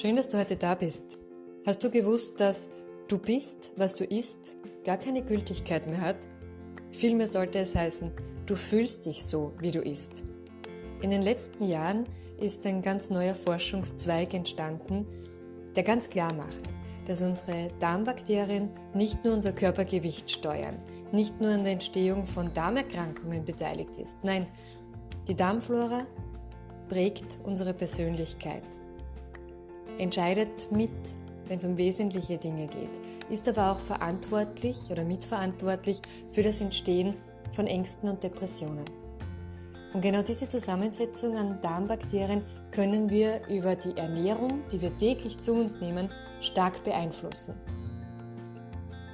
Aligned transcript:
Schön, 0.00 0.14
dass 0.14 0.28
du 0.28 0.38
heute 0.38 0.54
da 0.54 0.76
bist. 0.76 1.18
Hast 1.66 1.82
du 1.82 1.90
gewusst, 1.90 2.38
dass 2.38 2.68
du 3.08 3.18
bist, 3.18 3.72
was 3.74 3.96
du 3.96 4.04
isst, 4.04 4.54
gar 4.84 4.96
keine 4.96 5.24
Gültigkeit 5.24 5.88
mehr 5.88 6.00
hat? 6.00 6.28
Vielmehr 6.92 7.26
sollte 7.26 7.58
es 7.58 7.74
heißen, 7.74 8.12
du 8.46 8.54
fühlst 8.54 9.06
dich 9.06 9.24
so, 9.24 9.50
wie 9.58 9.72
du 9.72 9.80
isst. 9.80 10.22
In 11.02 11.10
den 11.10 11.22
letzten 11.22 11.66
Jahren 11.66 12.06
ist 12.40 12.64
ein 12.64 12.80
ganz 12.80 13.10
neuer 13.10 13.34
Forschungszweig 13.34 14.34
entstanden, 14.34 15.04
der 15.74 15.82
ganz 15.82 16.08
klar 16.08 16.32
macht, 16.32 16.62
dass 17.08 17.20
unsere 17.20 17.68
Darmbakterien 17.80 18.70
nicht 18.94 19.24
nur 19.24 19.34
unser 19.34 19.50
Körpergewicht 19.50 20.30
steuern, 20.30 20.76
nicht 21.10 21.40
nur 21.40 21.50
an 21.50 21.64
der 21.64 21.72
Entstehung 21.72 22.24
von 22.24 22.52
Darmerkrankungen 22.52 23.44
beteiligt 23.44 23.98
ist. 23.98 24.22
Nein, 24.22 24.46
die 25.26 25.34
Darmflora 25.34 26.06
prägt 26.88 27.40
unsere 27.42 27.74
Persönlichkeit, 27.74 28.62
entscheidet 29.98 30.70
mit, 30.70 30.90
wenn 31.46 31.58
es 31.58 31.64
um 31.64 31.76
wesentliche 31.78 32.38
Dinge 32.38 32.66
geht, 32.66 33.00
ist 33.30 33.48
aber 33.48 33.72
auch 33.72 33.78
verantwortlich 33.78 34.90
oder 34.90 35.04
mitverantwortlich 35.04 36.00
für 36.30 36.42
das 36.42 36.60
Entstehen 36.60 37.14
von 37.52 37.66
Ängsten 37.66 38.08
und 38.08 38.22
Depressionen. 38.22 38.84
Und 39.94 40.02
genau 40.02 40.22
diese 40.22 40.46
Zusammensetzung 40.46 41.36
an 41.36 41.60
Darmbakterien 41.60 42.42
können 42.70 43.08
wir 43.08 43.40
über 43.48 43.74
die 43.74 43.96
Ernährung, 43.96 44.62
die 44.70 44.80
wir 44.82 44.96
täglich 44.98 45.38
zu 45.38 45.54
uns 45.54 45.80
nehmen, 45.80 46.10
stark 46.40 46.84
beeinflussen. 46.84 47.54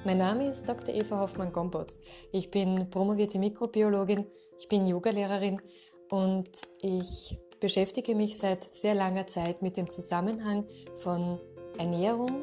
Mein 0.04 0.18
Name 0.18 0.48
ist 0.48 0.68
Dr. 0.68 0.94
Eva 0.94 1.20
Hoffmann-Gombotz. 1.20 2.02
Ich 2.32 2.50
bin 2.50 2.90
promovierte 2.90 3.38
Mikrobiologin, 3.38 4.26
ich 4.58 4.68
bin 4.68 4.86
Yogalehrerin 4.86 5.62
und 6.10 6.50
ich 6.82 7.38
beschäftige 7.64 8.14
mich 8.14 8.36
seit 8.36 8.74
sehr 8.74 8.94
langer 8.94 9.26
Zeit 9.26 9.62
mit 9.62 9.78
dem 9.78 9.90
Zusammenhang 9.90 10.66
von 10.96 11.40
Ernährung, 11.78 12.42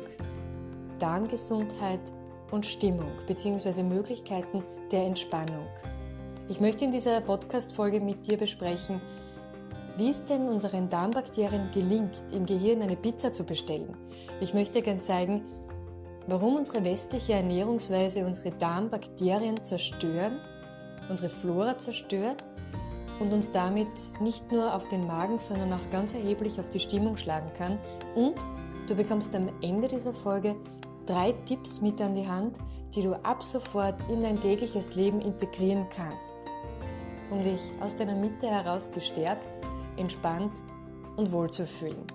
Darmgesundheit 0.98 2.00
und 2.50 2.66
Stimmung 2.66 3.12
bzw. 3.28 3.84
Möglichkeiten 3.84 4.64
der 4.92 5.04
Entspannung. 5.04 5.68
Ich 6.50 6.60
möchte 6.60 6.86
in 6.86 6.92
dieser 6.92 7.22
Podcast-Folge 7.22 8.02
mit 8.02 8.26
dir 8.26 8.36
besprechen, 8.36 9.00
wie 9.96 10.10
es 10.10 10.26
denn 10.26 10.50
unseren 10.50 10.90
Darmbakterien 10.90 11.70
gelingt, 11.72 12.24
im 12.32 12.48
Gehirn 12.48 12.82
eine 12.82 12.96
Pizza 12.96 13.32
zu 13.32 13.44
bestellen. 13.44 13.96
Ich 14.40 14.56
möchte 14.56 14.82
gerne 14.82 15.02
zeigen, 15.02 15.44
warum 16.26 16.56
unsere 16.56 16.84
westliche 16.84 17.34
Ernährungsweise 17.34 18.26
unsere 18.26 18.54
Darmbakterien 18.54 19.64
zerstören, 19.64 20.40
unsere 21.10 21.30
Flora 21.30 21.78
zerstört 21.78 22.48
und 23.22 23.32
uns 23.34 23.52
damit 23.52 23.88
nicht 24.20 24.52
nur 24.52 24.74
auf 24.74 24.88
den 24.88 25.06
Magen, 25.06 25.38
sondern 25.38 25.72
auch 25.74 25.92
ganz 25.92 26.16
erheblich 26.16 26.60
auf 26.60 26.70
die 26.70 26.80
Stimmung 26.80 27.18
schlagen 27.18 27.52
kann. 27.56 27.78
Und 28.16 28.36
du 28.88 28.96
bekommst 28.96 29.36
am 29.36 29.48
Ende 29.62 29.88
dieser 29.88 30.12
Folge 30.12 30.56
drei 31.06 31.34
Tipps 31.46 31.82
mit 31.82 32.02
an 32.02 32.16
die 32.16 32.28
Hand, 32.28 32.58
die 32.96 33.04
du 33.04 33.14
ab 33.24 33.44
sofort 33.44 33.96
in 34.10 34.24
dein 34.24 34.42
tägliches 34.42 34.96
Leben 34.96 35.22
integrieren 35.22 35.86
kannst, 35.96 36.36
um 37.30 37.44
dich 37.44 37.62
aus 37.80 37.96
deiner 37.96 38.16
Mitte 38.16 38.48
heraus 38.48 38.92
gestärkt, 38.92 39.60
entspannt 39.98 40.64
und 41.16 41.32
wohl 41.32 41.52
zu 41.52 41.68
fühlen. 41.68 42.08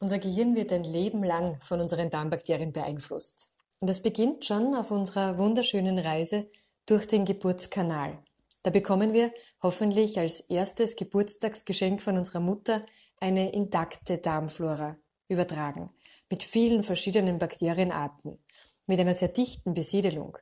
Unser 0.00 0.18
Gehirn 0.18 0.54
wird 0.54 0.72
ein 0.72 0.84
Leben 0.84 1.24
lang 1.24 1.60
von 1.60 1.80
unseren 1.80 2.08
Darmbakterien 2.08 2.72
beeinflusst. 2.72 3.50
Und 3.80 3.90
das 3.90 4.00
beginnt 4.00 4.44
schon 4.44 4.74
auf 4.74 4.90
unserer 4.92 5.38
wunderschönen 5.38 5.98
Reise 5.98 6.48
durch 6.86 7.06
den 7.06 7.24
Geburtskanal. 7.24 8.18
Da 8.62 8.70
bekommen 8.70 9.12
wir 9.12 9.32
hoffentlich 9.62 10.18
als 10.18 10.40
erstes 10.40 10.94
Geburtstagsgeschenk 10.94 12.00
von 12.00 12.16
unserer 12.16 12.40
Mutter 12.40 12.84
eine 13.20 13.50
intakte 13.52 14.18
Darmflora 14.18 14.96
übertragen, 15.28 15.90
mit 16.30 16.42
vielen 16.42 16.84
verschiedenen 16.84 17.38
Bakterienarten, 17.38 18.38
mit 18.86 19.00
einer 19.00 19.14
sehr 19.14 19.28
dichten 19.28 19.74
Besiedelung. 19.74 20.38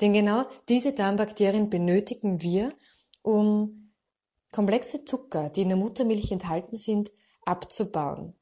Denn 0.00 0.12
genau 0.12 0.44
diese 0.68 0.92
Darmbakterien 0.92 1.70
benötigen 1.70 2.42
wir, 2.42 2.72
um 3.22 3.92
komplexe 4.52 5.04
Zucker, 5.04 5.48
die 5.50 5.62
in 5.62 5.68
der 5.68 5.78
Muttermilch 5.78 6.32
enthalten 6.32 6.76
sind, 6.76 7.10
abzubauen, 7.44 8.34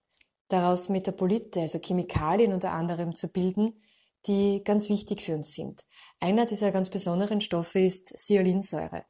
daraus 0.48 0.88
Metabolite, 0.88 1.60
also 1.60 1.78
Chemikalien 1.78 2.52
unter 2.52 2.72
anderem 2.72 3.14
zu 3.14 3.28
bilden, 3.28 3.80
die 4.26 4.62
ganz 4.64 4.88
wichtig 4.88 5.22
für 5.22 5.34
uns 5.34 5.54
sind. 5.54 5.84
Einer 6.20 6.46
dieser 6.46 6.70
ganz 6.70 6.90
besonderen 6.90 7.40
Stoffe 7.40 7.80
ist 7.80 8.16
Cyalinsäure. 8.16 9.04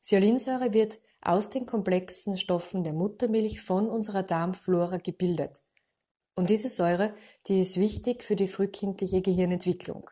Cyalinsäure 0.00 0.72
wird 0.72 0.98
aus 1.20 1.50
den 1.50 1.66
komplexen 1.66 2.36
Stoffen 2.36 2.84
der 2.84 2.92
Muttermilch 2.92 3.60
von 3.60 3.88
unserer 3.88 4.22
Darmflora 4.22 4.98
gebildet. 4.98 5.62
Und 6.34 6.50
diese 6.50 6.68
Säure, 6.68 7.14
die 7.46 7.60
ist 7.60 7.76
wichtig 7.76 8.22
für 8.22 8.36
die 8.36 8.48
frühkindliche 8.48 9.20
Gehirnentwicklung. 9.20 10.08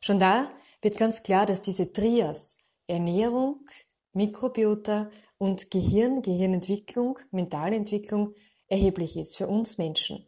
Schon 0.00 0.18
da 0.18 0.50
wird 0.80 0.96
ganz 0.96 1.22
klar, 1.22 1.46
dass 1.46 1.62
diese 1.62 1.92
Trias 1.92 2.64
Ernährung, 2.86 3.66
Mikrobiota 4.12 5.10
und 5.36 5.70
Gehirn, 5.70 6.22
Gehirnentwicklung, 6.22 7.18
Mentalentwicklung 7.30 8.34
erheblich 8.68 9.16
ist 9.16 9.36
für 9.36 9.46
uns 9.46 9.78
Menschen. 9.78 10.26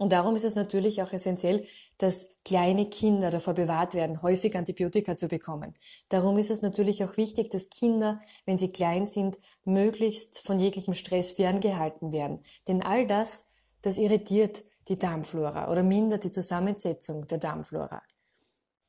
Und 0.00 0.12
darum 0.12 0.34
ist 0.34 0.44
es 0.44 0.54
natürlich 0.54 1.02
auch 1.02 1.12
essentiell, 1.12 1.66
dass 1.98 2.34
kleine 2.46 2.88
Kinder 2.88 3.28
davor 3.28 3.52
bewahrt 3.52 3.92
werden, 3.92 4.22
häufig 4.22 4.56
Antibiotika 4.56 5.14
zu 5.14 5.28
bekommen. 5.28 5.74
Darum 6.08 6.38
ist 6.38 6.50
es 6.50 6.62
natürlich 6.62 7.04
auch 7.04 7.18
wichtig, 7.18 7.50
dass 7.50 7.68
Kinder, 7.68 8.22
wenn 8.46 8.56
sie 8.56 8.72
klein 8.72 9.04
sind, 9.04 9.38
möglichst 9.64 10.40
von 10.40 10.58
jeglichem 10.58 10.94
Stress 10.94 11.32
ferngehalten 11.32 12.12
werden. 12.12 12.42
Denn 12.66 12.82
all 12.82 13.06
das, 13.06 13.52
das 13.82 13.98
irritiert 13.98 14.62
die 14.88 14.98
Darmflora 14.98 15.70
oder 15.70 15.82
mindert 15.82 16.24
die 16.24 16.30
Zusammensetzung 16.30 17.26
der 17.26 17.36
Darmflora. 17.36 18.02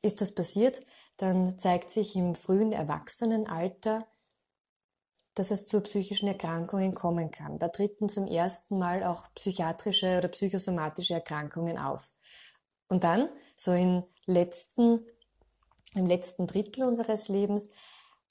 Ist 0.00 0.22
das 0.22 0.34
passiert, 0.34 0.80
dann 1.18 1.58
zeigt 1.58 1.90
sich 1.90 2.16
im 2.16 2.34
frühen 2.34 2.72
Erwachsenenalter 2.72 4.06
dass 5.34 5.50
es 5.50 5.66
zu 5.66 5.80
psychischen 5.80 6.28
Erkrankungen 6.28 6.94
kommen 6.94 7.30
kann. 7.30 7.58
Da 7.58 7.68
treten 7.68 8.08
zum 8.08 8.26
ersten 8.26 8.78
Mal 8.78 9.02
auch 9.04 9.32
psychiatrische 9.34 10.18
oder 10.18 10.28
psychosomatische 10.28 11.14
Erkrankungen 11.14 11.78
auf. 11.78 12.12
Und 12.88 13.04
dann, 13.04 13.28
so 13.56 13.72
im 13.72 14.02
letzten, 14.26 15.06
im 15.94 16.06
letzten 16.06 16.46
Drittel 16.46 16.84
unseres 16.84 17.28
Lebens, 17.28 17.70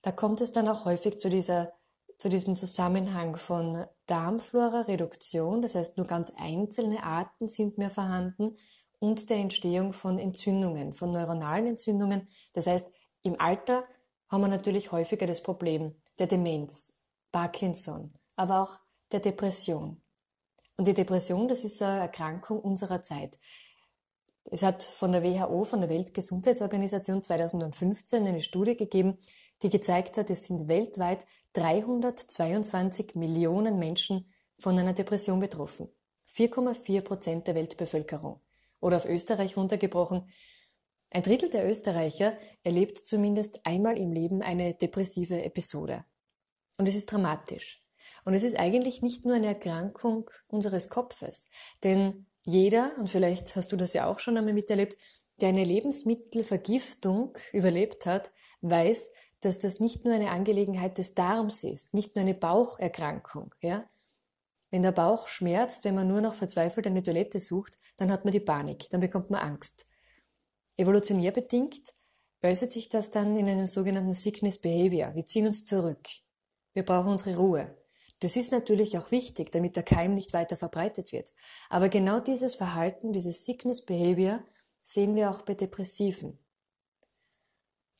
da 0.03 0.11
kommt 0.11 0.41
es 0.41 0.51
dann 0.51 0.67
auch 0.67 0.85
häufig 0.85 1.17
zu 1.17 1.29
dieser, 1.29 1.73
zu 2.17 2.29
diesem 2.29 2.55
Zusammenhang 2.55 3.35
von 3.35 3.85
Darmflora-Reduktion, 4.05 5.61
das 5.61 5.75
heißt 5.75 5.97
nur 5.97 6.05
ganz 6.05 6.33
einzelne 6.37 7.03
Arten 7.03 7.47
sind 7.47 7.77
mehr 7.77 7.89
vorhanden, 7.89 8.55
und 8.99 9.31
der 9.31 9.37
Entstehung 9.37 9.93
von 9.93 10.19
Entzündungen, 10.19 10.93
von 10.93 11.11
neuronalen 11.11 11.65
Entzündungen. 11.65 12.27
Das 12.53 12.67
heißt, 12.67 12.91
im 13.23 13.39
Alter 13.39 13.83
haben 14.29 14.41
wir 14.41 14.47
natürlich 14.47 14.91
häufiger 14.91 15.25
das 15.25 15.41
Problem, 15.41 15.95
der 16.21 16.27
Demenz, 16.27 16.99
Parkinson, 17.31 18.13
aber 18.35 18.61
auch 18.61 18.79
der 19.11 19.21
Depression. 19.21 19.99
Und 20.77 20.85
die 20.85 20.93
Depression, 20.93 21.47
das 21.47 21.63
ist 21.63 21.81
eine 21.81 22.01
Erkrankung 22.01 22.59
unserer 22.59 23.01
Zeit. 23.01 23.39
Es 24.51 24.61
hat 24.61 24.83
von 24.83 25.13
der 25.13 25.23
WHO, 25.23 25.63
von 25.63 25.81
der 25.81 25.89
Weltgesundheitsorganisation 25.89 27.23
2015 27.23 28.27
eine 28.27 28.41
Studie 28.41 28.77
gegeben, 28.77 29.17
die 29.63 29.69
gezeigt 29.69 30.17
hat, 30.17 30.29
es 30.29 30.45
sind 30.45 30.67
weltweit 30.67 31.25
322 31.53 33.15
Millionen 33.15 33.79
Menschen 33.79 34.31
von 34.59 34.77
einer 34.77 34.93
Depression 34.93 35.39
betroffen. 35.39 35.89
4,4 36.35 37.01
Prozent 37.01 37.47
der 37.47 37.55
Weltbevölkerung. 37.55 38.41
Oder 38.79 38.97
auf 38.97 39.05
Österreich 39.05 39.57
runtergebrochen. 39.57 40.29
Ein 41.09 41.23
Drittel 41.23 41.49
der 41.49 41.67
Österreicher 41.67 42.37
erlebt 42.63 42.99
zumindest 42.99 43.65
einmal 43.65 43.97
im 43.97 44.11
Leben 44.11 44.43
eine 44.43 44.75
depressive 44.75 45.43
Episode. 45.43 46.05
Und 46.81 46.87
es 46.87 46.95
ist 46.95 47.11
dramatisch. 47.11 47.79
Und 48.25 48.33
es 48.33 48.41
ist 48.41 48.57
eigentlich 48.57 49.03
nicht 49.03 49.23
nur 49.23 49.35
eine 49.35 49.45
Erkrankung 49.45 50.27
unseres 50.47 50.89
Kopfes. 50.89 51.47
Denn 51.83 52.25
jeder, 52.41 52.93
und 52.97 53.07
vielleicht 53.07 53.55
hast 53.55 53.71
du 53.71 53.75
das 53.75 53.93
ja 53.93 54.07
auch 54.07 54.17
schon 54.17 54.35
einmal 54.35 54.55
miterlebt, 54.55 54.97
der 55.41 55.49
eine 55.49 55.63
Lebensmittelvergiftung 55.63 57.37
überlebt 57.53 58.07
hat, 58.07 58.31
weiß, 58.61 59.11
dass 59.41 59.59
das 59.59 59.79
nicht 59.79 60.05
nur 60.05 60.15
eine 60.15 60.31
Angelegenheit 60.31 60.97
des 60.97 61.13
Darms 61.13 61.63
ist, 61.63 61.93
nicht 61.93 62.15
nur 62.15 62.23
eine 62.23 62.33
Baucherkrankung, 62.33 63.53
ja. 63.61 63.87
Wenn 64.71 64.81
der 64.81 64.91
Bauch 64.91 65.27
schmerzt, 65.27 65.83
wenn 65.83 65.93
man 65.93 66.07
nur 66.07 66.21
noch 66.21 66.33
verzweifelt 66.33 66.87
eine 66.87 67.03
Toilette 67.03 67.39
sucht, 67.39 67.77
dann 67.97 68.11
hat 68.11 68.25
man 68.25 68.31
die 68.31 68.39
Panik, 68.39 68.89
dann 68.89 69.01
bekommt 69.01 69.29
man 69.29 69.41
Angst. 69.41 69.85
Evolutionär 70.77 71.29
bedingt 71.29 71.93
äußert 72.41 72.71
sich 72.71 72.89
das 72.89 73.11
dann 73.11 73.35
in 73.35 73.47
einem 73.47 73.67
sogenannten 73.67 74.15
Sickness 74.15 74.57
Behavior. 74.57 75.13
Wir 75.13 75.27
ziehen 75.27 75.45
uns 75.45 75.63
zurück. 75.63 76.07
Wir 76.73 76.83
brauchen 76.83 77.11
unsere 77.11 77.37
Ruhe. 77.37 77.75
Das 78.21 78.35
ist 78.35 78.51
natürlich 78.51 78.97
auch 78.97 79.11
wichtig, 79.11 79.51
damit 79.51 79.75
der 79.75 79.83
Keim 79.83 80.13
nicht 80.13 80.33
weiter 80.33 80.55
verbreitet 80.55 81.11
wird. 81.11 81.33
Aber 81.69 81.89
genau 81.89 82.19
dieses 82.19 82.55
Verhalten, 82.55 83.13
dieses 83.13 83.45
Sickness 83.45 83.83
Behavior, 83.83 84.43
sehen 84.83 85.15
wir 85.15 85.31
auch 85.31 85.41
bei 85.41 85.55
Depressiven. 85.55 86.37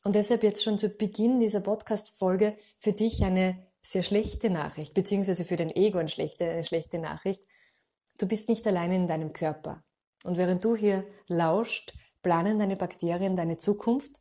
Und 0.04 0.16
deshalb 0.16 0.44
jetzt 0.44 0.64
schon 0.64 0.78
zu 0.78 0.90
Beginn 0.90 1.40
dieser 1.40 1.62
Podcast-Folge 1.62 2.56
für 2.78 2.94
dich 2.94 3.24
eine 3.24 3.68
sehr 3.82 4.04
schlechte 4.04 4.50
Nachricht, 4.50 4.94
beziehungsweise 4.94 5.44
für 5.44 5.56
dein 5.56 5.76
Ego 5.76 5.98
eine 5.98 6.10
schlechte, 6.10 6.50
eine 6.50 6.64
schlechte 6.64 7.00
Nachricht. 7.00 7.44
Du 8.18 8.28
bist 8.28 8.48
nicht 8.48 8.66
alleine 8.68 8.96
in 8.96 9.08
deinem 9.08 9.34
Körper. 9.34 9.84
Und 10.24 10.38
während 10.38 10.64
du 10.64 10.76
hier 10.76 11.04
lauscht, 11.28 11.94
planen 12.22 12.60
deine 12.60 12.76
Bakterien 12.76 13.36
deine 13.36 13.58
Zukunft 13.58 14.12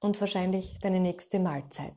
und 0.00 0.20
wahrscheinlich 0.20 0.78
deine 0.80 1.00
nächste 1.00 1.40
Mahlzeit. 1.40 1.94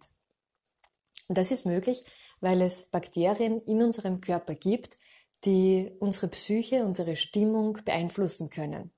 Und 1.28 1.38
das 1.38 1.52
ist 1.52 1.66
möglich, 1.66 2.04
weil 2.40 2.62
es 2.62 2.86
Bakterien 2.86 3.62
in 3.62 3.82
unserem 3.82 4.22
Körper 4.22 4.56
gibt, 4.56 4.98
die 5.46 5.92
unsere 6.00 6.28
Psyche, 6.30 6.86
unsere 6.86 7.16
Stimmung 7.16 7.80
beeinflussen 7.86 8.50
können. 8.50 8.92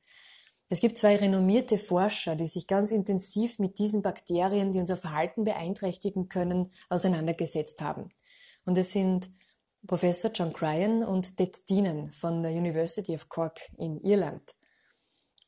Es 0.72 0.80
gibt 0.80 1.00
zwei 1.00 1.16
renommierte 1.16 1.80
Forscher, 1.80 2.36
die 2.36 2.46
sich 2.46 2.68
ganz 2.68 2.92
intensiv 2.92 3.58
mit 3.58 3.80
diesen 3.80 4.04
Bakterien, 4.04 4.72
die 4.72 4.80
unser 4.80 4.98
Verhalten 4.98 5.44
beeinträchtigen 5.44 6.30
können, 6.30 6.72
auseinandergesetzt 6.90 7.82
haben. 7.82 8.10
Und 8.66 8.78
es 8.78 8.92
sind 8.92 9.32
Professor 9.88 10.30
John 10.32 10.54
Cryan 10.54 11.04
und 11.04 11.40
Det 11.40 11.68
Dienen 11.70 12.12
von 12.12 12.44
der 12.44 12.52
University 12.52 13.16
of 13.16 13.30
Cork 13.30 13.60
in 13.78 14.00
Irland. 14.02 14.44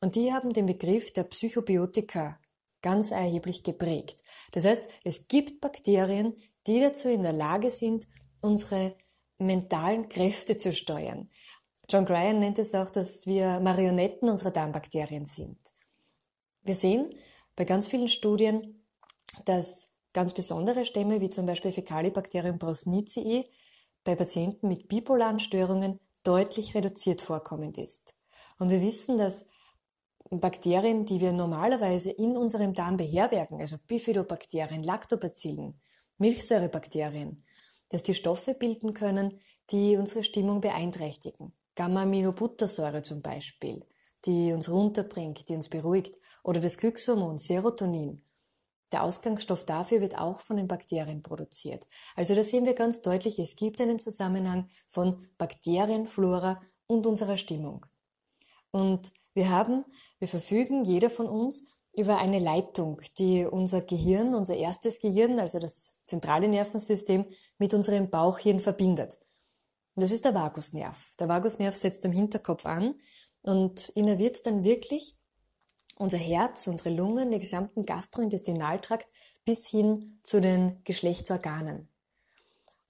Und 0.00 0.16
die 0.16 0.32
haben 0.32 0.52
den 0.52 0.66
Begriff 0.66 1.12
der 1.12 1.22
Psychobiotika 1.24 2.40
ganz 2.82 3.12
erheblich 3.12 3.62
geprägt. 3.62 4.22
Das 4.50 4.64
heißt, 4.64 4.82
es 5.04 5.28
gibt 5.28 5.60
Bakterien, 5.60 6.34
die 6.66 6.80
dazu 6.80 7.08
in 7.08 7.22
der 7.22 7.32
Lage 7.32 7.70
sind, 7.70 8.06
unsere 8.40 8.94
mentalen 9.38 10.08
Kräfte 10.08 10.56
zu 10.56 10.72
steuern. 10.72 11.28
John 11.88 12.06
Gryan 12.06 12.38
nennt 12.38 12.58
es 12.58 12.74
auch, 12.74 12.90
dass 12.90 13.26
wir 13.26 13.60
Marionetten 13.60 14.28
unserer 14.28 14.50
Darmbakterien 14.50 15.24
sind. 15.24 15.58
Wir 16.62 16.74
sehen 16.74 17.10
bei 17.56 17.64
ganz 17.64 17.88
vielen 17.88 18.08
Studien, 18.08 18.84
dass 19.44 19.92
ganz 20.12 20.32
besondere 20.32 20.84
Stämme, 20.84 21.20
wie 21.20 21.30
zum 21.30 21.46
Beispiel 21.46 21.72
Fecalibacterium 21.72 22.58
brusnicii, 22.58 23.44
bei 24.04 24.14
Patienten 24.14 24.68
mit 24.68 24.88
bipolaren 24.88 25.38
Störungen 25.38 26.00
deutlich 26.24 26.74
reduziert 26.74 27.20
vorkommend 27.20 27.78
ist. 27.78 28.14
Und 28.58 28.70
wir 28.70 28.80
wissen, 28.80 29.16
dass 29.16 29.48
Bakterien, 30.30 31.04
die 31.04 31.20
wir 31.20 31.32
normalerweise 31.32 32.10
in 32.10 32.36
unserem 32.36 32.74
Darm 32.74 32.96
beherbergen, 32.96 33.60
also 33.60 33.76
Bifidobakterien, 33.86 34.82
Lactobacillen, 34.82 35.80
Milchsäurebakterien, 36.18 37.44
dass 37.88 38.02
die 38.02 38.14
Stoffe 38.14 38.54
bilden 38.54 38.94
können, 38.94 39.40
die 39.70 39.96
unsere 39.96 40.22
Stimmung 40.22 40.60
beeinträchtigen. 40.60 41.52
Gamma-Aminobuttersäure 41.74 43.02
zum 43.02 43.22
Beispiel, 43.22 43.84
die 44.26 44.52
uns 44.52 44.70
runterbringt, 44.70 45.48
die 45.48 45.54
uns 45.54 45.68
beruhigt, 45.68 46.16
oder 46.42 46.60
das 46.60 46.76
Glückshormon 46.78 47.38
Serotonin. 47.38 48.24
Der 48.92 49.04
Ausgangsstoff 49.04 49.64
dafür 49.64 50.02
wird 50.02 50.18
auch 50.18 50.40
von 50.40 50.56
den 50.56 50.68
Bakterien 50.68 51.22
produziert. 51.22 51.86
Also 52.14 52.34
da 52.34 52.44
sehen 52.44 52.66
wir 52.66 52.74
ganz 52.74 53.00
deutlich, 53.00 53.38
es 53.38 53.56
gibt 53.56 53.80
einen 53.80 53.98
Zusammenhang 53.98 54.68
von 54.86 55.26
Bakterienflora 55.38 56.60
und 56.86 57.06
unserer 57.06 57.38
Stimmung. 57.38 57.86
Und 58.70 59.10
wir 59.32 59.48
haben, 59.48 59.84
wir 60.18 60.28
verfügen, 60.28 60.84
jeder 60.84 61.08
von 61.08 61.26
uns, 61.26 61.72
über 61.94 62.18
eine 62.18 62.38
Leitung, 62.38 63.00
die 63.18 63.44
unser 63.44 63.82
Gehirn, 63.82 64.34
unser 64.34 64.56
erstes 64.56 65.00
Gehirn, 65.00 65.38
also 65.38 65.58
das 65.58 65.98
zentrale 66.06 66.48
Nervensystem, 66.48 67.26
mit 67.58 67.74
unserem 67.74 68.08
Bauchhirn 68.08 68.60
verbindet. 68.60 69.18
Das 69.94 70.10
ist 70.10 70.24
der 70.24 70.34
Vagusnerv. 70.34 71.14
Der 71.18 71.28
Vagusnerv 71.28 71.76
setzt 71.76 72.06
am 72.06 72.12
Hinterkopf 72.12 72.64
an 72.64 72.94
und 73.42 73.90
innerviert 73.90 74.46
dann 74.46 74.64
wirklich 74.64 75.18
unser 75.98 76.16
Herz, 76.16 76.66
unsere 76.66 76.90
Lungen, 76.90 77.28
den 77.28 77.40
gesamten 77.40 77.84
Gastrointestinaltrakt 77.84 79.08
bis 79.44 79.66
hin 79.68 80.18
zu 80.22 80.40
den 80.40 80.82
Geschlechtsorganen. 80.84 81.88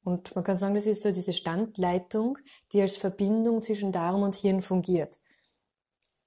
Und 0.04 0.34
man 0.34 0.44
kann 0.44 0.56
sagen, 0.56 0.74
das 0.74 0.86
ist 0.86 1.02
so 1.02 1.10
diese 1.10 1.32
Standleitung, 1.32 2.38
die 2.72 2.80
als 2.80 2.96
Verbindung 2.96 3.62
zwischen 3.62 3.92
Darm 3.92 4.22
und 4.22 4.34
Hirn 4.34 4.62
fungiert. 4.62 5.18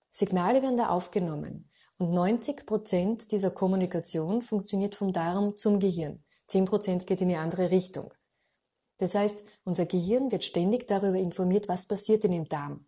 Signale 0.09 0.61
werden 0.61 0.77
da 0.77 0.89
aufgenommen. 0.89 1.69
Und 1.97 2.11
90 2.11 2.65
Prozent 2.65 3.31
dieser 3.31 3.51
Kommunikation 3.51 4.41
funktioniert 4.41 4.95
vom 4.95 5.13
Darm 5.13 5.55
zum 5.55 5.79
Gehirn. 5.79 6.23
10 6.47 6.65
Prozent 6.65 7.07
geht 7.07 7.21
in 7.21 7.29
die 7.29 7.37
andere 7.37 7.71
Richtung. 7.71 8.13
Das 8.97 9.15
heißt, 9.15 9.43
unser 9.63 9.85
Gehirn 9.85 10.31
wird 10.31 10.43
ständig 10.43 10.87
darüber 10.87 11.17
informiert, 11.17 11.67
was 11.67 11.85
passiert 11.85 12.23
denn 12.23 12.33
im 12.33 12.47
Darm. 12.47 12.85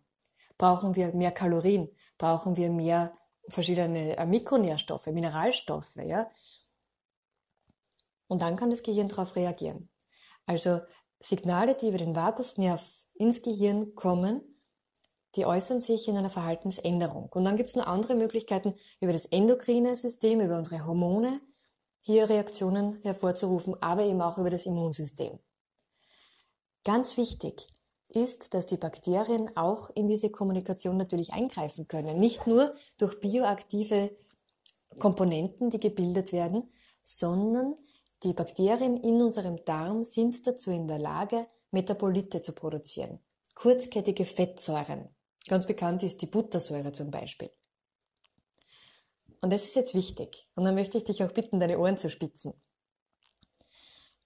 Brauchen 0.56 0.96
wir 0.96 1.12
mehr 1.14 1.32
Kalorien? 1.32 1.88
Brauchen 2.18 2.56
wir 2.56 2.70
mehr 2.70 3.14
verschiedene 3.48 4.16
äh, 4.16 4.26
Mikronährstoffe, 4.26 5.06
Mineralstoffe, 5.06 5.96
ja? 5.96 6.30
Und 8.26 8.42
dann 8.42 8.56
kann 8.56 8.70
das 8.70 8.82
Gehirn 8.82 9.08
darauf 9.08 9.36
reagieren. 9.36 9.88
Also 10.44 10.80
Signale, 11.18 11.74
die 11.74 11.88
über 11.88 11.98
den 11.98 12.14
Vagusnerv 12.14 13.06
ins 13.14 13.42
Gehirn 13.42 13.94
kommen, 13.94 14.57
die 15.38 15.46
äußern 15.46 15.80
sich 15.80 16.08
in 16.08 16.16
einer 16.16 16.30
Verhaltensänderung. 16.30 17.28
Und 17.32 17.44
dann 17.44 17.56
gibt 17.56 17.70
es 17.70 17.76
noch 17.76 17.86
andere 17.86 18.16
Möglichkeiten, 18.16 18.74
über 19.00 19.12
das 19.12 19.24
endokrine 19.24 19.94
System, 19.94 20.40
über 20.40 20.58
unsere 20.58 20.84
Hormone, 20.84 21.40
hier 22.00 22.28
Reaktionen 22.28 23.00
hervorzurufen, 23.02 23.80
aber 23.80 24.02
eben 24.02 24.20
auch 24.20 24.36
über 24.38 24.50
das 24.50 24.66
Immunsystem. 24.66 25.38
Ganz 26.82 27.16
wichtig 27.16 27.68
ist, 28.08 28.52
dass 28.52 28.66
die 28.66 28.78
Bakterien 28.78 29.56
auch 29.56 29.90
in 29.90 30.08
diese 30.08 30.30
Kommunikation 30.30 30.96
natürlich 30.96 31.32
eingreifen 31.32 31.86
können. 31.86 32.18
Nicht 32.18 32.48
nur 32.48 32.74
durch 32.98 33.20
bioaktive 33.20 34.10
Komponenten, 34.98 35.70
die 35.70 35.78
gebildet 35.78 36.32
werden, 36.32 36.68
sondern 37.02 37.76
die 38.24 38.32
Bakterien 38.32 38.96
in 38.96 39.22
unserem 39.22 39.62
Darm 39.62 40.02
sind 40.02 40.44
dazu 40.48 40.72
in 40.72 40.88
der 40.88 40.98
Lage, 40.98 41.46
Metabolite 41.70 42.40
zu 42.40 42.52
produzieren. 42.54 43.20
Kurzkettige 43.54 44.24
Fettsäuren. 44.24 45.14
Ganz 45.48 45.66
bekannt 45.66 46.02
ist 46.02 46.22
die 46.22 46.26
Buttersäure 46.26 46.92
zum 46.92 47.10
Beispiel. 47.10 47.50
Und 49.40 49.52
das 49.52 49.64
ist 49.64 49.76
jetzt 49.76 49.94
wichtig. 49.94 50.48
Und 50.54 50.64
dann 50.64 50.74
möchte 50.74 50.98
ich 50.98 51.04
dich 51.04 51.22
auch 51.24 51.32
bitten, 51.32 51.58
deine 51.58 51.78
Ohren 51.78 51.96
zu 51.96 52.10
spitzen. 52.10 52.52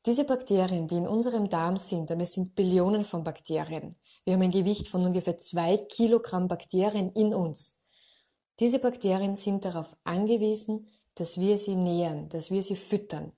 Diese 0.04 0.24
Bakterien, 0.24 0.88
die 0.88 0.96
in 0.96 1.06
unserem 1.06 1.48
Darm 1.48 1.76
sind, 1.76 2.10
und 2.10 2.20
es 2.20 2.32
sind 2.32 2.56
Billionen 2.56 3.04
von 3.04 3.22
Bakterien, 3.22 3.96
wir 4.24 4.34
haben 4.34 4.42
ein 4.42 4.50
Gewicht 4.50 4.88
von 4.88 5.04
ungefähr 5.04 5.38
zwei 5.38 5.76
Kilogramm 5.76 6.48
Bakterien 6.48 7.12
in 7.12 7.32
uns. 7.32 7.80
Diese 8.58 8.80
Bakterien 8.80 9.36
sind 9.36 9.64
darauf 9.64 9.96
angewiesen, 10.02 10.88
dass 11.14 11.38
wir 11.38 11.56
sie 11.56 11.76
nähern, 11.76 12.28
dass 12.30 12.50
wir 12.50 12.62
sie 12.62 12.76
füttern. 12.76 13.32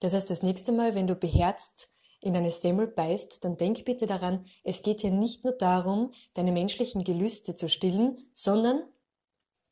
Das 0.00 0.14
heißt, 0.14 0.28
das 0.28 0.42
nächste 0.42 0.72
Mal, 0.72 0.96
wenn 0.96 1.06
du 1.06 1.14
beherzt 1.14 1.91
in 2.22 2.36
eine 2.36 2.50
Semmel 2.50 2.86
beißt, 2.86 3.44
dann 3.44 3.56
denk 3.56 3.84
bitte 3.84 4.06
daran, 4.06 4.46
es 4.62 4.82
geht 4.82 5.00
hier 5.00 5.10
nicht 5.10 5.44
nur 5.44 5.52
darum, 5.52 6.12
deine 6.34 6.52
menschlichen 6.52 7.02
Gelüste 7.04 7.56
zu 7.56 7.68
stillen, 7.68 8.30
sondern 8.32 8.84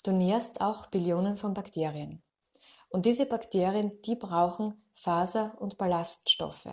du 0.02 0.10
nährst 0.12 0.60
auch 0.60 0.86
Billionen 0.86 1.36
von 1.36 1.54
Bakterien. 1.54 2.22
Und 2.88 3.06
diese 3.06 3.26
Bakterien, 3.26 3.92
die 4.02 4.16
brauchen 4.16 4.82
Faser- 4.92 5.56
und 5.60 5.78
Ballaststoffe. 5.78 6.68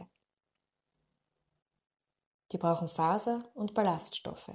Die 2.52 2.58
brauchen 2.58 2.88
Faser- 2.88 3.46
und 3.54 3.76
Ballaststoffe. 3.76 4.52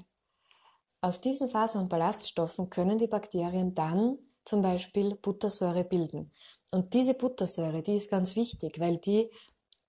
Aus 1.00 1.20
diesen 1.20 1.48
Faser- 1.48 1.78
und 1.78 1.88
Ballaststoffen 1.88 2.68
können 2.68 2.98
die 2.98 3.06
Bakterien 3.06 3.74
dann 3.74 4.18
zum 4.44 4.60
Beispiel 4.60 5.14
Buttersäure 5.14 5.84
bilden. 5.84 6.32
Und 6.72 6.94
diese 6.94 7.14
Buttersäure, 7.14 7.82
die 7.82 7.94
ist 7.94 8.10
ganz 8.10 8.34
wichtig, 8.34 8.80
weil 8.80 8.96
die 8.96 9.30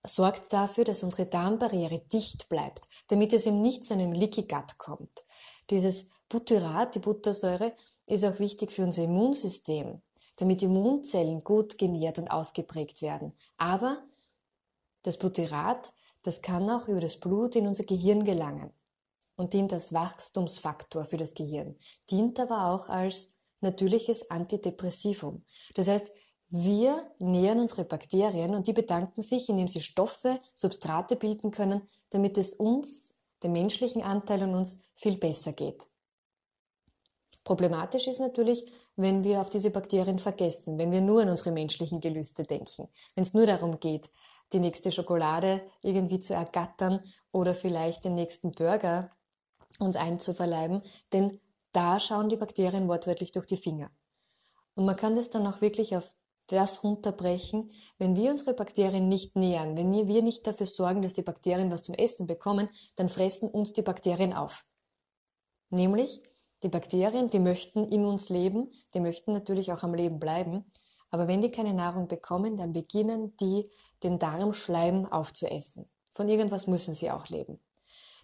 sorgt 0.06 0.52
dafür, 0.52 0.84
dass 0.84 1.04
unsere 1.04 1.26
Darmbarriere 1.26 2.00
dicht 2.00 2.50
bleibt, 2.50 2.88
damit 3.08 3.34
es 3.34 3.46
eben 3.46 3.62
nicht 3.62 3.86
zu 3.86 3.94
einem 3.94 4.12
Leaky 4.12 4.44
Gut 4.44 4.78
kommt. 4.78 5.24
Dieses 5.70 6.10
Butyrat, 6.30 6.96
die 6.96 7.00
Buttersäure, 7.00 7.74
ist 8.06 8.26
auch 8.26 8.40
wichtig 8.40 8.72
für 8.72 8.84
unser 8.84 9.04
Immunsystem 9.04 10.02
damit 10.38 10.64
Immunzellen 10.64 11.44
gut 11.44 11.78
genährt 11.78 12.20
und 12.20 12.32
ausgeprägt 12.32 13.02
werden. 13.02 13.34
Aber 13.58 14.04
das 15.04 15.18
Butyrat, 15.18 15.94
das 16.24 16.42
kann 16.42 16.70
auch 16.70 16.88
über 16.88 17.02
das 17.02 17.20
Blut 17.20 17.56
in 17.56 17.68
unser 17.68 17.84
Gehirn 17.84 18.24
gelangen 18.24 18.72
und 19.36 19.54
dient 19.54 19.74
als 19.74 19.94
Wachstumsfaktor 19.94 21.06
für 21.06 21.18
das 21.18 21.34
Gehirn, 21.34 21.78
dient 22.10 22.40
aber 22.40 22.68
auch 22.68 22.90
als 22.90 23.34
natürliches 23.62 24.30
Antidepressivum. 24.30 25.46
Das 25.76 25.88
heißt, 25.88 26.12
wir 26.56 27.10
nähern 27.18 27.60
unsere 27.60 27.84
Bakterien 27.84 28.54
und 28.54 28.68
die 28.68 28.74
bedanken 28.74 29.24
sich, 29.24 29.50
indem 29.50 29.68
sie 29.68 29.82
Stoffe, 29.82 30.40
Substrate 30.54 31.16
bilden 31.16 31.50
können, 31.50 31.82
damit 32.12 32.38
es 32.38 32.54
uns, 32.54 33.16
dem 33.42 33.54
menschlichen 33.54 34.04
Anteil 34.04 34.44
an 34.44 34.54
uns, 34.54 34.80
viel 34.94 35.18
besser 35.18 35.54
geht. 35.54 35.84
Problematisch 37.44 38.06
ist 38.06 38.20
natürlich, 38.20 38.72
wenn 38.96 39.24
wir 39.24 39.42
auf 39.42 39.50
diese 39.50 39.72
Bakterien 39.72 40.20
vergessen, 40.20 40.78
wenn 40.78 40.92
wir 40.92 41.02
nur 41.02 41.24
an 41.24 41.30
unsere 41.30 41.52
menschlichen 41.52 42.02
Gelüste 42.02 42.44
denken, 42.44 42.88
wenn 43.16 43.24
es 43.24 43.34
nur 43.34 43.48
darum 43.48 43.80
geht, 43.80 44.12
die 44.54 44.60
nächste 44.60 44.92
Schokolade 44.92 45.64
irgendwie 45.82 46.20
zu 46.20 46.36
ergattern 46.36 47.00
oder 47.32 47.56
vielleicht 47.56 48.06
den 48.06 48.14
nächsten 48.14 48.52
Burger 48.52 49.10
uns 49.80 49.96
einzuverleiben, 49.96 50.84
denn 51.14 51.40
da 51.72 52.00
schauen 52.00 52.30
die 52.30 52.38
Bakterien 52.38 52.88
wortwörtlich 52.88 53.32
durch 53.32 53.48
die 53.48 53.58
Finger. 53.58 53.90
Und 54.76 54.86
man 54.86 54.96
kann 54.96 55.16
das 55.16 55.32
dann 55.32 55.48
auch 55.48 55.60
wirklich 55.60 55.96
auf 55.96 56.16
das 56.48 56.84
runterbrechen, 56.84 57.72
wenn 57.98 58.16
wir 58.16 58.32
unsere 58.32 58.54
Bakterien 58.54 59.08
nicht 59.08 59.36
nähern, 59.36 59.78
wenn 59.78 59.92
wir 59.92 60.22
nicht 60.22 60.46
dafür 60.46 60.66
sorgen, 60.66 61.02
dass 61.02 61.14
die 61.14 61.22
Bakterien 61.22 61.72
was 61.72 61.84
zum 61.84 61.96
Essen 61.96 62.28
bekommen, 62.28 62.70
dann 62.96 63.10
fressen 63.10 63.50
uns 63.50 63.74
die 63.74 63.82
Bakterien 63.82 64.34
auf. 64.34 64.66
Nämlich, 65.70 66.22
die 66.64 66.70
Bakterien, 66.70 67.30
die 67.30 67.40
möchten 67.40 67.92
in 67.92 68.06
uns 68.06 68.30
leben, 68.30 68.72
die 68.94 69.00
möchten 69.00 69.32
natürlich 69.32 69.72
auch 69.72 69.84
am 69.84 69.94
Leben 69.94 70.20
bleiben, 70.20 70.66
aber 71.10 71.28
wenn 71.28 71.42
die 71.42 71.52
keine 71.52 71.74
Nahrung 71.74 72.08
bekommen, 72.08 72.58
dann 72.58 72.74
beginnen 72.74 73.36
die 73.38 73.70
den 74.02 74.20
Darmschleim 74.20 75.06
aufzuessen. 75.06 75.90
Von 76.12 76.28
irgendwas 76.28 76.68
müssen 76.68 76.94
sie 76.94 77.12
auch 77.12 77.28
leben. 77.30 77.60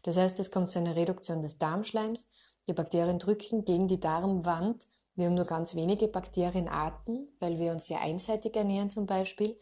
Das 0.03 0.17
heißt, 0.17 0.39
es 0.39 0.51
kommt 0.51 0.71
zu 0.71 0.79
einer 0.79 0.95
Reduktion 0.95 1.41
des 1.41 1.57
Darmschleims, 1.57 2.27
die 2.67 2.73
Bakterien 2.73 3.19
drücken 3.19 3.65
gegen 3.65 3.87
die 3.87 3.99
Darmwand 3.99 4.85
wir 5.19 5.25
haben 5.25 5.35
nur 5.35 5.45
ganz 5.45 5.75
wenige 5.75 6.07
Bakterienarten, 6.07 7.27
weil 7.39 7.59
wir 7.59 7.73
uns 7.73 7.87
sehr 7.87 7.99
einseitig 7.99 8.55
ernähren 8.55 8.89
zum 8.89 9.05
Beispiel. 9.05 9.59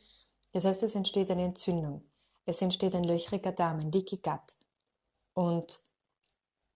Das 0.51 0.65
heißt, 0.65 0.83
es 0.83 0.93
entsteht 0.93 1.31
eine 1.31 1.45
Entzündung. 1.45 2.03
Es 2.45 2.61
entsteht 2.61 2.93
ein 2.93 3.03
löchriger 3.03 3.51
Darm, 3.51 3.79
ein 3.79 3.91
Leaky 3.91 4.17
Gut. 4.17 4.55
Und 5.33 5.81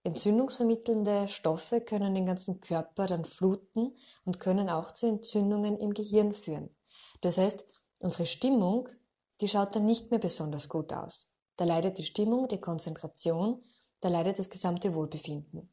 entzündungsvermittelnde 0.04 1.30
Stoffe 1.30 1.82
können 1.82 2.16
den 2.16 2.26
ganzen 2.26 2.60
Körper 2.60 3.06
dann 3.06 3.24
fluten 3.24 3.96
und 4.26 4.40
können 4.40 4.68
auch 4.68 4.92
zu 4.92 5.06
Entzündungen 5.06 5.78
im 5.78 5.94
Gehirn 5.94 6.34
führen. 6.34 6.76
Das 7.22 7.38
heißt, 7.38 7.64
unsere 8.02 8.26
Stimmung, 8.26 8.90
die 9.42 9.48
schaut 9.48 9.76
dann 9.76 9.86
nicht 9.86 10.10
mehr 10.10 10.20
besonders 10.20 10.70
gut 10.70 10.92
aus. 10.92 11.30
Da 11.56 11.66
leidet 11.66 12.00
die 12.00 12.04
Stimmung, 12.04 12.48
die 12.48 12.60
Konzentration, 12.60 13.64
da 14.00 14.10
leidet 14.10 14.40
das 14.40 14.50
gesamte 14.50 14.96
Wohlbefinden. 14.96 15.72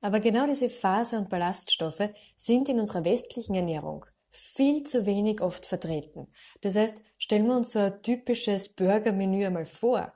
Aber 0.00 0.20
genau 0.20 0.46
diese 0.46 0.70
Faser- 0.70 1.18
und 1.18 1.28
Ballaststoffe 1.28 2.10
sind 2.36 2.68
in 2.68 2.78
unserer 2.78 3.04
westlichen 3.04 3.54
Ernährung 3.54 4.04
viel 4.30 4.82
zu 4.82 5.06
wenig 5.06 5.40
oft 5.40 5.66
vertreten. 5.66 6.28
Das 6.60 6.76
heißt, 6.76 7.02
stellen 7.18 7.46
wir 7.46 7.56
uns 7.56 7.72
so 7.72 7.78
ein 7.78 8.02
typisches 8.02 8.68
Burgermenü 8.68 9.46
einmal 9.46 9.66
vor. 9.66 10.12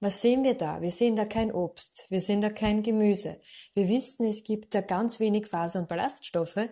Was 0.00 0.20
sehen 0.20 0.42
wir 0.42 0.54
da? 0.54 0.80
Wir 0.80 0.90
sehen 0.90 1.14
da 1.14 1.24
kein 1.24 1.52
Obst, 1.52 2.06
wir 2.08 2.20
sehen 2.20 2.40
da 2.40 2.50
kein 2.50 2.82
Gemüse. 2.82 3.36
Wir 3.74 3.88
wissen, 3.88 4.26
es 4.26 4.42
gibt 4.42 4.74
da 4.74 4.80
ganz 4.80 5.20
wenig 5.20 5.46
Faser- 5.46 5.80
und 5.80 5.88
Ballaststoffe. 5.88 6.68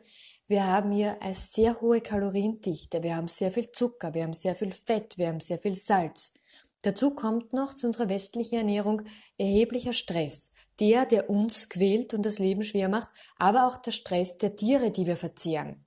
Wir 0.47 0.67
haben 0.67 0.91
hier 0.91 1.23
eine 1.23 1.35
sehr 1.35 1.81
hohe 1.81 2.01
Kaloriendichte, 2.01 3.05
wir 3.05 3.15
haben 3.15 3.29
sehr 3.29 3.53
viel 3.53 3.71
Zucker, 3.71 4.15
wir 4.15 4.25
haben 4.25 4.33
sehr 4.33 4.57
viel 4.57 4.73
Fett, 4.73 5.17
wir 5.17 5.29
haben 5.29 5.39
sehr 5.39 5.59
viel 5.59 5.77
Salz. 5.77 6.35
Dazu 6.83 7.11
kommt 7.15 7.53
noch 7.53 7.75
zu 7.75 7.87
unserer 7.87 8.09
westlichen 8.09 8.57
Ernährung 8.57 9.03
erheblicher 9.39 9.93
Stress 9.93 10.55
der, 10.81 11.05
der 11.05 11.29
uns 11.29 11.69
quält 11.69 12.15
und 12.15 12.25
das 12.25 12.39
Leben 12.39 12.65
schwer 12.65 12.89
macht, 12.89 13.11
aber 13.37 13.67
auch 13.67 13.77
der 13.77 13.93
Stress 13.93 14.39
der 14.39 14.57
Tiere, 14.57 14.91
die 14.91 15.07
wir 15.07 15.17
verzehren. 15.17 15.85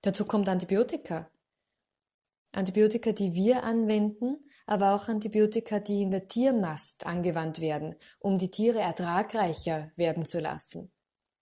Dazu 0.00 0.24
kommt 0.24 0.48
Antibiotika. 0.48 1.30
Antibiotika, 2.52 3.12
die 3.12 3.34
wir 3.34 3.64
anwenden, 3.64 4.38
aber 4.66 4.94
auch 4.94 5.08
Antibiotika, 5.08 5.80
die 5.80 6.02
in 6.02 6.10
der 6.10 6.28
Tiermast 6.28 7.04
angewandt 7.04 7.60
werden, 7.60 7.96
um 8.18 8.38
die 8.38 8.50
Tiere 8.50 8.80
ertragreicher 8.80 9.90
werden 9.96 10.24
zu 10.24 10.40
lassen. 10.40 10.90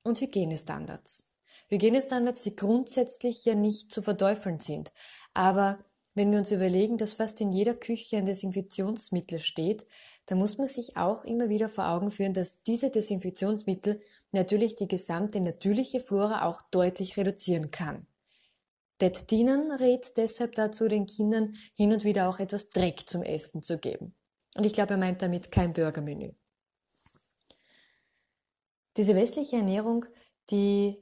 Und 0.03 0.21
Hygienestandards. 0.21 1.31
Hygienestandards, 1.69 2.43
die 2.43 2.57
grundsätzlich 2.57 3.45
ja 3.45 3.55
nicht 3.55 3.93
zu 3.93 4.03
verteufeln 4.03 4.59
sind, 4.61 4.93
aber 5.35 5.85
wenn 6.15 6.31
wir 6.31 6.39
uns 6.39 6.51
überlegen, 6.51 6.97
dass 6.97 7.15
fast 7.15 7.41
in 7.41 7.51
jeder 7.51 7.75
Küche 7.75 8.17
ein 8.17 8.27
Desinfektionsmittel 8.27 9.41
steht, 9.41 9.87
da 10.27 10.37
muss 10.37 10.59
man 10.59 10.69
sich 10.69 10.97
auch 10.97 11.25
immer 11.25 11.49
wieder 11.49 11.69
vor 11.69 11.89
Augen 11.89 12.11
führen, 12.11 12.33
dass 12.33 12.63
diese 12.63 12.91
Desinfektionsmittel 12.91 14.01
natürlich 14.33 14.77
die 14.77 14.89
gesamte 14.89 15.41
natürliche 15.41 16.01
Flora 16.01 16.47
auch 16.47 16.63
deutlich 16.71 17.17
reduzieren 17.17 17.71
kann. 17.71 18.07
Det 19.01 19.31
Dienen 19.31 19.73
rät 19.73 20.17
deshalb 20.17 20.55
dazu, 20.55 20.89
den 20.89 21.07
Kindern 21.07 21.57
hin 21.75 21.93
und 21.93 22.05
wieder 22.05 22.29
auch 22.29 22.39
etwas 22.39 22.69
Dreck 22.69 23.09
zum 23.09 23.23
Essen 23.23 23.63
zu 23.63 23.79
geben. 23.79 24.15
Und 24.57 24.65
ich 24.65 24.73
glaube, 24.73 24.93
er 24.93 24.99
meint 24.99 25.21
damit 25.21 25.51
kein 25.51 25.73
Burgermenü. 25.73 26.33
Diese 28.97 29.17
westliche 29.17 29.57
Ernährung, 29.57 30.05
die 30.51 30.97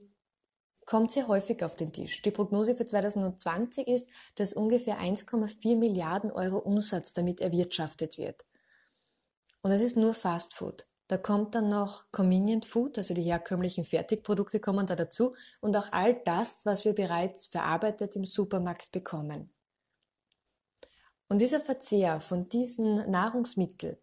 kommt 0.86 1.12
sehr 1.12 1.28
häufig 1.28 1.64
auf 1.64 1.76
den 1.76 1.92
Tisch. 1.92 2.22
Die 2.22 2.30
Prognose 2.30 2.74
für 2.74 2.86
2020 2.86 3.86
ist, 3.88 4.10
dass 4.36 4.54
ungefähr 4.54 4.98
1,4 4.98 5.76
Milliarden 5.76 6.30
Euro 6.30 6.58
Umsatz 6.58 7.14
damit 7.14 7.40
erwirtschaftet 7.40 8.18
wird. 8.18 8.42
Und 9.62 9.70
es 9.70 9.80
ist 9.80 9.96
nur 9.96 10.14
Fast 10.14 10.54
Food. 10.54 10.86
Da 11.08 11.18
kommt 11.18 11.54
dann 11.54 11.68
noch 11.68 12.10
Convenient 12.10 12.64
Food, 12.64 12.96
also 12.96 13.12
die 13.12 13.22
herkömmlichen 13.22 13.84
Fertigprodukte 13.84 14.60
kommen 14.60 14.86
da 14.86 14.96
dazu 14.96 15.34
und 15.60 15.76
auch 15.76 15.92
all 15.92 16.14
das, 16.24 16.64
was 16.64 16.84
wir 16.84 16.94
bereits 16.94 17.48
verarbeitet 17.48 18.16
im 18.16 18.24
Supermarkt 18.24 18.90
bekommen. 18.92 19.52
Und 21.28 21.40
dieser 21.40 21.60
Verzehr 21.60 22.20
von 22.20 22.48
diesen 22.48 23.10
Nahrungsmitteln, 23.10 23.96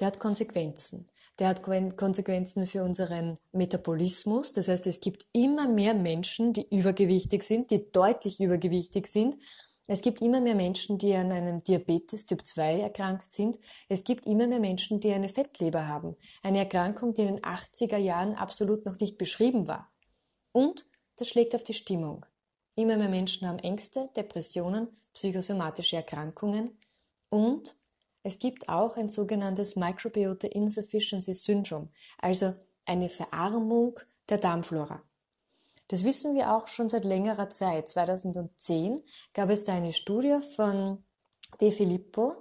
der 0.00 0.08
hat 0.08 0.18
Konsequenzen. 0.18 1.06
Der 1.38 1.48
hat 1.48 1.62
Konsequenzen 1.62 2.66
für 2.66 2.84
unseren 2.84 3.38
Metabolismus. 3.52 4.52
Das 4.52 4.68
heißt, 4.68 4.86
es 4.86 5.00
gibt 5.00 5.26
immer 5.32 5.66
mehr 5.68 5.94
Menschen, 5.94 6.52
die 6.52 6.68
übergewichtig 6.70 7.42
sind, 7.42 7.70
die 7.70 7.90
deutlich 7.90 8.40
übergewichtig 8.40 9.06
sind 9.06 9.36
es 9.88 10.00
gibt 10.00 10.22
immer 10.22 10.40
mehr 10.40 10.54
Menschen, 10.54 10.96
die 10.98 11.14
an 11.14 11.32
einem 11.32 11.64
Diabetes 11.64 12.26
Typ 12.26 12.46
2 12.46 12.80
erkrankt 12.80 13.32
sind. 13.32 13.58
Es 13.88 14.04
gibt 14.04 14.26
immer 14.26 14.46
mehr 14.46 14.60
Menschen, 14.60 15.00
die 15.00 15.12
eine 15.12 15.28
Fettleber 15.28 15.88
haben. 15.88 16.16
Eine 16.42 16.58
Erkrankung, 16.58 17.14
die 17.14 17.22
in 17.22 17.36
den 17.36 17.44
80er 17.44 17.96
Jahren 17.96 18.34
absolut 18.34 18.86
noch 18.86 19.00
nicht 19.00 19.18
beschrieben 19.18 19.66
war. 19.66 19.92
Und 20.52 20.86
das 21.16 21.28
schlägt 21.28 21.54
auf 21.54 21.64
die 21.64 21.74
Stimmung. 21.74 22.24
Immer 22.74 22.96
mehr 22.96 23.08
Menschen 23.08 23.48
haben 23.48 23.58
Ängste, 23.58 24.08
Depressionen, 24.16 24.88
psychosomatische 25.12 25.96
Erkrankungen 25.96 26.78
und 27.28 27.76
es 28.22 28.38
gibt 28.38 28.68
auch 28.68 28.96
ein 28.96 29.08
sogenanntes 29.08 29.76
Microbiota 29.76 30.48
Insufficiency 30.48 31.34
Syndrome, 31.34 31.88
also 32.18 32.54
eine 32.86 33.08
Verarmung 33.08 33.98
der 34.28 34.38
Darmflora. 34.38 35.02
Das 35.88 36.04
wissen 36.04 36.34
wir 36.34 36.52
auch 36.52 36.68
schon 36.68 36.88
seit 36.88 37.04
längerer 37.04 37.50
Zeit. 37.50 37.88
2010 37.88 39.02
gab 39.34 39.50
es 39.50 39.64
da 39.64 39.74
eine 39.74 39.92
Studie 39.92 40.38
von 40.56 41.04
De 41.60 41.70
Filippo, 41.70 42.34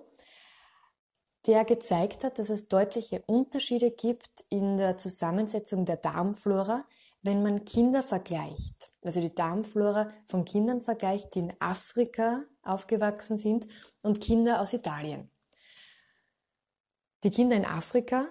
der 1.48 1.66
gezeigt 1.66 2.24
hat, 2.24 2.38
dass 2.38 2.50
es 2.50 2.68
deutliche 2.68 3.24
Unterschiede 3.26 3.92
gibt 3.92 4.46
in 4.50 4.78
der 4.78 4.98
Zusammensetzung 4.98 5.86
der 5.86 5.98
Darmflora, 5.98 6.86
wenn 7.24 7.42
man 7.42 7.66
Kinder 7.66 8.04
vergleicht. 8.04 8.92
Also 9.02 9.20
die 9.20 9.34
Darmflora 9.34 10.12
von 10.28 10.46
Kindern 10.46 10.82
vergleicht, 10.82 11.34
die 11.34 11.40
in 11.40 11.54
Afrika 11.60 12.44
aufgewachsen 12.62 13.38
sind 13.38 13.68
und 14.04 14.22
Kinder 14.22 14.62
aus 14.62 14.74
Italien. 14.74 15.31
Die 17.24 17.32
Kinder 17.32 17.56
in 17.56 17.66
Afrika 17.66 18.28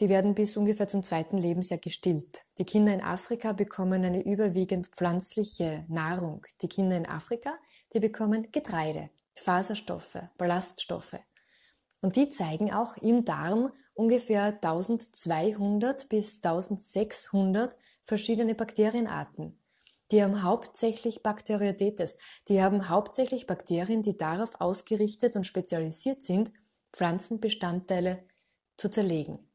die 0.00 0.08
werden 0.08 0.34
bis 0.34 0.56
ungefähr 0.56 0.88
zum 0.88 1.04
zweiten 1.04 1.38
Lebensjahr 1.38 1.78
gestillt. 1.78 2.42
Die 2.58 2.64
Kinder 2.64 2.92
in 2.92 3.02
Afrika 3.02 3.52
bekommen 3.52 4.04
eine 4.04 4.24
überwiegend 4.24 4.88
pflanzliche 4.88 5.84
Nahrung. 5.88 6.44
Die 6.62 6.68
Kinder 6.68 6.96
in 6.96 7.06
Afrika, 7.06 7.54
die 7.92 8.00
bekommen 8.00 8.50
Getreide, 8.50 9.10
Faserstoffe, 9.34 10.18
Ballaststoffe. 10.36 11.18
Und 12.00 12.16
die 12.16 12.28
zeigen 12.28 12.72
auch 12.72 12.96
im 12.96 13.24
Darm 13.24 13.72
ungefähr 13.94 14.46
1200 14.60 16.08
bis 16.08 16.36
1600 16.42 17.76
verschiedene 18.02 18.56
Bakterienarten. 18.56 19.60
Die 20.10 20.22
haben 20.22 20.42
hauptsächlich 20.42 21.22
Bakteriotetes. 21.22 22.18
Die 22.48 22.60
haben 22.60 22.88
hauptsächlich 22.88 23.46
Bakterien, 23.46 24.02
die 24.02 24.16
darauf 24.16 24.60
ausgerichtet 24.60 25.36
und 25.36 25.46
spezialisiert 25.46 26.22
sind, 26.22 26.52
Pflanzenbestandteile 26.94 28.24
zu 28.76 28.88
zerlegen. 28.88 29.50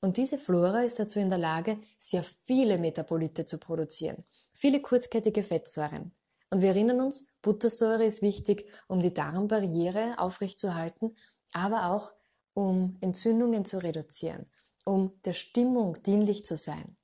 Und 0.00 0.16
diese 0.18 0.38
Flora 0.38 0.82
ist 0.82 0.98
dazu 1.00 1.18
in 1.18 1.30
der 1.30 1.38
Lage, 1.38 1.78
sehr 1.98 2.22
viele 2.22 2.78
Metabolite 2.78 3.44
zu 3.44 3.58
produzieren, 3.58 4.24
viele 4.52 4.80
kurzkettige 4.80 5.42
Fettsäuren. 5.42 6.12
Und 6.50 6.60
wir 6.60 6.68
erinnern 6.68 7.00
uns, 7.00 7.26
Buttersäure 7.42 8.04
ist 8.04 8.22
wichtig, 8.22 8.70
um 8.86 9.00
die 9.00 9.12
Darmbarriere 9.12 10.14
aufrechtzuerhalten, 10.18 11.16
aber 11.52 11.90
auch 11.90 12.12
um 12.54 12.96
Entzündungen 13.00 13.64
zu 13.64 13.82
reduzieren, 13.82 14.46
um 14.84 15.20
der 15.24 15.32
Stimmung 15.32 16.00
dienlich 16.04 16.44
zu 16.44 16.56
sein. 16.56 16.96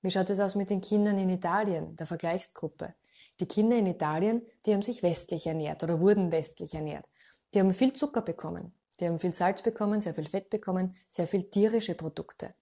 Wie 0.00 0.10
schaut 0.10 0.30
es 0.30 0.40
aus 0.40 0.54
mit 0.54 0.70
den 0.70 0.80
Kindern 0.80 1.18
in 1.18 1.28
Italien, 1.28 1.96
der 1.96 2.06
Vergleichsgruppe? 2.06 2.94
Die 3.40 3.46
Kinder 3.46 3.76
in 3.76 3.86
Italien, 3.86 4.46
die 4.64 4.72
haben 4.72 4.82
sich 4.82 5.02
westlich 5.02 5.46
ernährt 5.46 5.82
oder 5.82 6.00
wurden 6.00 6.32
westlich 6.32 6.74
ernährt. 6.74 7.06
Die 7.52 7.60
haben 7.60 7.74
viel 7.74 7.92
Zucker 7.92 8.22
bekommen. 8.22 8.72
Die 9.00 9.06
haben 9.06 9.18
viel 9.18 9.34
Salz 9.34 9.62
bekommen, 9.62 10.00
sehr 10.00 10.14
viel 10.14 10.28
Fett 10.28 10.50
bekommen, 10.50 10.94
sehr 11.08 11.26
viel 11.26 11.44
tierische 11.44 11.94
Produkte. 11.94 12.54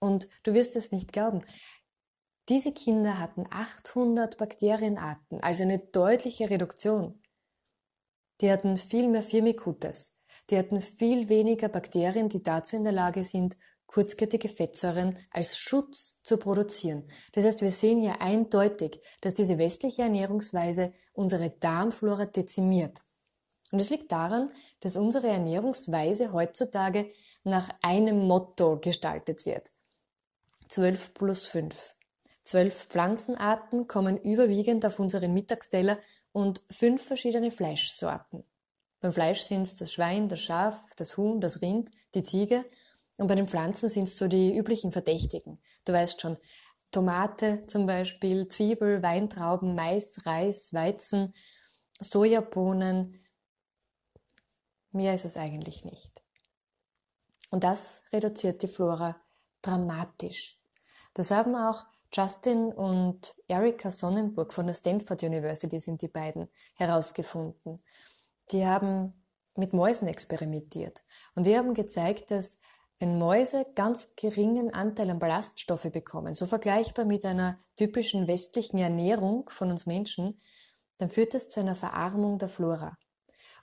Und 0.00 0.28
du 0.42 0.54
wirst 0.54 0.76
es 0.76 0.92
nicht 0.92 1.12
glauben, 1.12 1.42
diese 2.48 2.72
Kinder 2.72 3.18
hatten 3.18 3.46
800 3.50 4.38
Bakterienarten, 4.38 5.42
also 5.42 5.64
eine 5.64 5.78
deutliche 5.78 6.48
Reduktion. 6.48 7.22
Die 8.40 8.50
hatten 8.50 8.76
viel 8.78 9.08
mehr 9.08 9.22
Firmicutes. 9.22 10.22
Die 10.48 10.56
hatten 10.56 10.80
viel 10.80 11.28
weniger 11.28 11.68
Bakterien, 11.68 12.30
die 12.30 12.42
dazu 12.42 12.76
in 12.76 12.84
der 12.84 12.92
Lage 12.92 13.22
sind, 13.22 13.56
kurzkettige 13.86 14.48
Fettsäuren 14.48 15.18
als 15.30 15.58
Schutz 15.58 16.20
zu 16.22 16.38
produzieren. 16.38 17.08
Das 17.32 17.44
heißt, 17.44 17.60
wir 17.60 17.70
sehen 17.70 18.02
ja 18.02 18.16
eindeutig, 18.20 19.00
dass 19.20 19.34
diese 19.34 19.58
westliche 19.58 20.02
Ernährungsweise 20.02 20.94
unsere 21.12 21.50
Darmflora 21.50 22.26
dezimiert. 22.26 23.00
Und 23.72 23.80
es 23.80 23.90
liegt 23.90 24.10
daran, 24.12 24.50
dass 24.80 24.96
unsere 24.96 25.28
Ernährungsweise 25.28 26.32
heutzutage 26.32 27.10
nach 27.44 27.68
einem 27.82 28.26
Motto 28.26 28.78
gestaltet 28.78 29.46
wird. 29.46 29.68
12 30.68 31.14
plus 31.14 31.44
5. 31.46 31.94
Zwölf 32.42 32.86
Pflanzenarten 32.86 33.88
kommen 33.88 34.16
überwiegend 34.16 34.86
auf 34.86 34.98
unseren 34.98 35.34
Mittagsteller 35.34 35.98
und 36.32 36.62
fünf 36.70 37.04
verschiedene 37.04 37.50
Fleischsorten. 37.50 38.44
Beim 39.00 39.12
Fleisch 39.12 39.42
sind 39.42 39.62
es 39.62 39.76
das 39.76 39.92
Schwein, 39.92 40.28
das 40.28 40.40
Schaf, 40.40 40.80
das 40.96 41.16
Huhn, 41.16 41.40
das 41.40 41.60
Rind, 41.60 41.90
die 42.14 42.22
Ziege 42.22 42.64
und 43.18 43.26
bei 43.26 43.34
den 43.34 43.48
Pflanzen 43.48 43.88
sind 43.88 44.04
es 44.04 44.16
so 44.16 44.28
die 44.28 44.56
üblichen 44.56 44.92
Verdächtigen. 44.92 45.58
Du 45.84 45.92
weißt 45.92 46.20
schon, 46.20 46.38
Tomate 46.92 47.62
zum 47.66 47.84
Beispiel, 47.84 48.48
Zwiebel, 48.48 49.02
Weintrauben, 49.02 49.74
Mais, 49.74 50.24
Reis, 50.24 50.72
Weizen, 50.72 51.34
Sojabohnen. 52.00 53.20
Mehr 54.98 55.14
ist 55.14 55.24
es 55.24 55.36
eigentlich 55.36 55.84
nicht. 55.84 56.24
Und 57.50 57.62
das 57.62 58.02
reduziert 58.12 58.64
die 58.64 58.66
Flora 58.66 59.14
dramatisch. 59.62 60.56
Das 61.14 61.30
haben 61.30 61.54
auch 61.54 61.86
Justin 62.12 62.72
und 62.72 63.36
Erika 63.46 63.92
Sonnenburg 63.92 64.52
von 64.52 64.66
der 64.66 64.74
Stanford 64.74 65.22
University 65.22 65.78
sind 65.78 66.02
die 66.02 66.08
beiden 66.08 66.48
herausgefunden. 66.74 67.80
Die 68.50 68.66
haben 68.66 69.24
mit 69.54 69.72
Mäusen 69.72 70.08
experimentiert 70.08 71.04
und 71.36 71.46
die 71.46 71.56
haben 71.56 71.74
gezeigt, 71.74 72.32
dass 72.32 72.58
wenn 72.98 73.20
Mäuse 73.20 73.66
ganz 73.76 74.16
geringen 74.16 74.74
Anteil 74.74 75.10
an 75.10 75.20
Ballaststoffe 75.20 75.92
bekommen, 75.92 76.34
so 76.34 76.44
vergleichbar 76.46 77.04
mit 77.04 77.24
einer 77.24 77.60
typischen 77.76 78.26
westlichen 78.26 78.78
Ernährung 78.78 79.48
von 79.48 79.70
uns 79.70 79.86
Menschen, 79.86 80.40
dann 80.96 81.08
führt 81.08 81.34
das 81.34 81.50
zu 81.50 81.60
einer 81.60 81.76
Verarmung 81.76 82.38
der 82.38 82.48
Flora. 82.48 82.98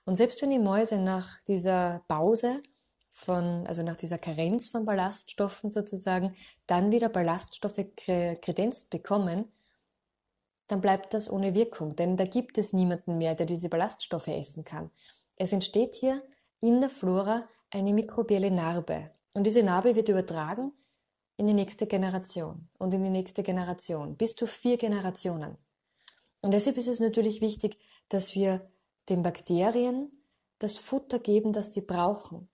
Und 0.06 0.16
selbst 0.16 0.42
wenn 0.42 0.52
die 0.52 0.60
Mäuse 0.60 1.00
nach 1.00 1.42
dieser 1.44 2.04
Pause 2.08 2.62
von, 3.10 3.66
also 3.66 3.82
nach 3.82 3.96
dieser 3.96 4.18
Karenz 4.18 4.70
von 4.70 4.86
Ballaststoffen 4.86 5.70
sozusagen, 5.70 6.36
dann 6.68 6.92
wieder 6.92 7.10
Ballaststoffe 7.10 7.86
kredenzt 7.96 8.90
bekommen, 8.90 9.52
dann 10.68 10.82
bleibt 10.82 11.14
das 11.14 11.30
ohne 11.30 11.54
Wirkung, 11.54 11.96
denn 11.96 12.18
da 12.18 12.26
gibt 12.26 12.58
es 12.58 12.74
niemanden 12.74 13.18
mehr, 13.18 13.36
der 13.36 13.46
diese 13.46 13.70
Ballaststoffe 13.70 14.28
essen 14.28 14.66
kann. 14.66 14.92
Es 15.36 15.54
entsteht 15.54 15.96
hier 15.96 16.24
in 16.60 16.82
der 16.82 16.90
Flora 16.90 17.48
eine 17.70 17.94
mikrobielle 17.94 18.52
Narbe 18.52 19.12
und 19.34 19.46
diese 19.46 19.64
Narbe 19.64 19.96
wird 19.96 20.10
übertragen 20.10 20.72
in 21.38 21.48
die 21.48 21.54
nächste 21.54 21.88
Generation 21.88 22.70
und 22.78 22.94
in 22.94 23.04
die 23.04 23.10
nächste 23.10 23.44
Generation, 23.44 24.16
bis 24.16 24.36
zu 24.36 24.48
vier 24.48 24.78
Generationen. 24.78 25.58
Und 26.42 26.54
deshalb 26.54 26.78
ist 26.78 26.88
es 26.88 27.00
natürlich 27.00 27.42
wichtig, 27.42 27.78
dass 28.10 28.36
wir 28.36 28.70
den 29.10 29.22
Bakterien 29.22 30.12
das 30.60 30.78
Futter 30.78 31.20
geben, 31.20 31.54
das 31.54 31.74
sie 31.74 31.82
brauchen. 31.82 32.50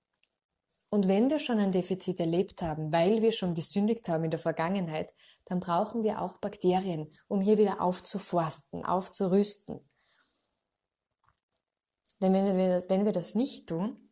Und 0.89 1.07
wenn 1.07 1.29
wir 1.29 1.39
schon 1.39 1.57
ein 1.59 1.71
Defizit 1.71 2.19
erlebt 2.19 2.61
haben, 2.61 2.91
weil 2.91 3.21
wir 3.21 3.31
schon 3.31 3.53
gesündigt 3.53 4.09
haben 4.09 4.25
in 4.25 4.31
der 4.31 4.39
Vergangenheit, 4.39 5.13
dann 5.45 5.61
brauchen 5.61 6.03
wir 6.03 6.21
auch 6.21 6.37
Bakterien, 6.39 7.13
um 7.29 7.39
hier 7.39 7.57
wieder 7.57 7.79
aufzuforsten, 7.81 8.83
aufzurüsten. 8.83 9.79
Denn 12.21 12.33
wenn 12.33 12.57
wir, 12.57 12.83
wenn 12.89 13.05
wir 13.05 13.13
das 13.13 13.35
nicht 13.35 13.67
tun, 13.67 14.09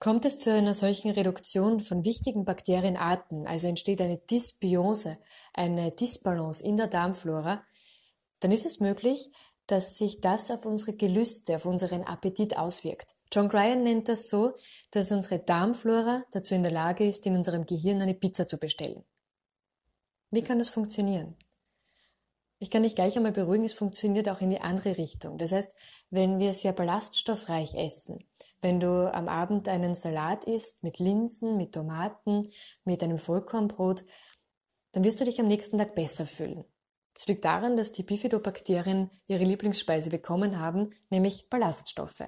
kommt 0.00 0.24
es 0.24 0.38
zu 0.38 0.52
einer 0.52 0.74
solchen 0.74 1.12
Reduktion 1.12 1.80
von 1.80 2.04
wichtigen 2.04 2.44
Bakterienarten, 2.44 3.46
also 3.46 3.68
entsteht 3.68 4.00
eine 4.00 4.18
Dysbiose, 4.18 5.18
eine 5.54 5.92
Disbalance 5.92 6.64
in 6.64 6.76
der 6.76 6.88
Darmflora, 6.88 7.62
dann 8.40 8.50
ist 8.50 8.66
es 8.66 8.80
möglich, 8.80 9.30
dass 9.70 9.98
sich 9.98 10.20
das 10.20 10.50
auf 10.50 10.66
unsere 10.66 10.94
Gelüste, 10.94 11.54
auf 11.54 11.64
unseren 11.64 12.02
Appetit 12.02 12.56
auswirkt. 12.56 13.14
John 13.32 13.48
Gryan 13.48 13.84
nennt 13.84 14.08
das 14.08 14.28
so, 14.28 14.54
dass 14.90 15.12
unsere 15.12 15.38
Darmflora 15.38 16.24
dazu 16.32 16.54
in 16.54 16.62
der 16.64 16.72
Lage 16.72 17.06
ist, 17.06 17.24
in 17.26 17.36
unserem 17.36 17.64
Gehirn 17.64 18.02
eine 18.02 18.14
Pizza 18.14 18.48
zu 18.48 18.58
bestellen. 18.58 19.04
Wie 20.32 20.42
kann 20.42 20.58
das 20.58 20.70
funktionieren? 20.70 21.36
Ich 22.58 22.70
kann 22.70 22.82
dich 22.82 22.94
gleich 22.94 23.16
einmal 23.16 23.32
beruhigen, 23.32 23.64
es 23.64 23.72
funktioniert 23.72 24.28
auch 24.28 24.40
in 24.40 24.50
die 24.50 24.60
andere 24.60 24.98
Richtung. 24.98 25.38
Das 25.38 25.52
heißt, 25.52 25.74
wenn 26.10 26.38
wir 26.38 26.52
sehr 26.52 26.72
ballaststoffreich 26.72 27.74
essen, 27.74 28.24
wenn 28.60 28.80
du 28.80 29.12
am 29.14 29.28
Abend 29.28 29.68
einen 29.68 29.94
Salat 29.94 30.44
isst 30.44 30.82
mit 30.82 30.98
Linsen, 30.98 31.56
mit 31.56 31.72
Tomaten, 31.72 32.50
mit 32.84 33.02
einem 33.02 33.18
Vollkornbrot, 33.18 34.04
dann 34.92 35.04
wirst 35.04 35.20
du 35.20 35.24
dich 35.24 35.40
am 35.40 35.46
nächsten 35.46 35.78
Tag 35.78 35.94
besser 35.94 36.26
fühlen. 36.26 36.64
Liegt 37.26 37.44
daran, 37.44 37.76
dass 37.76 37.92
die 37.92 38.02
Bifidobakterien 38.02 39.10
ihre 39.28 39.44
Lieblingsspeise 39.44 40.10
bekommen 40.10 40.58
haben, 40.58 40.90
nämlich 41.10 41.48
Ballaststoffe. 41.48 42.24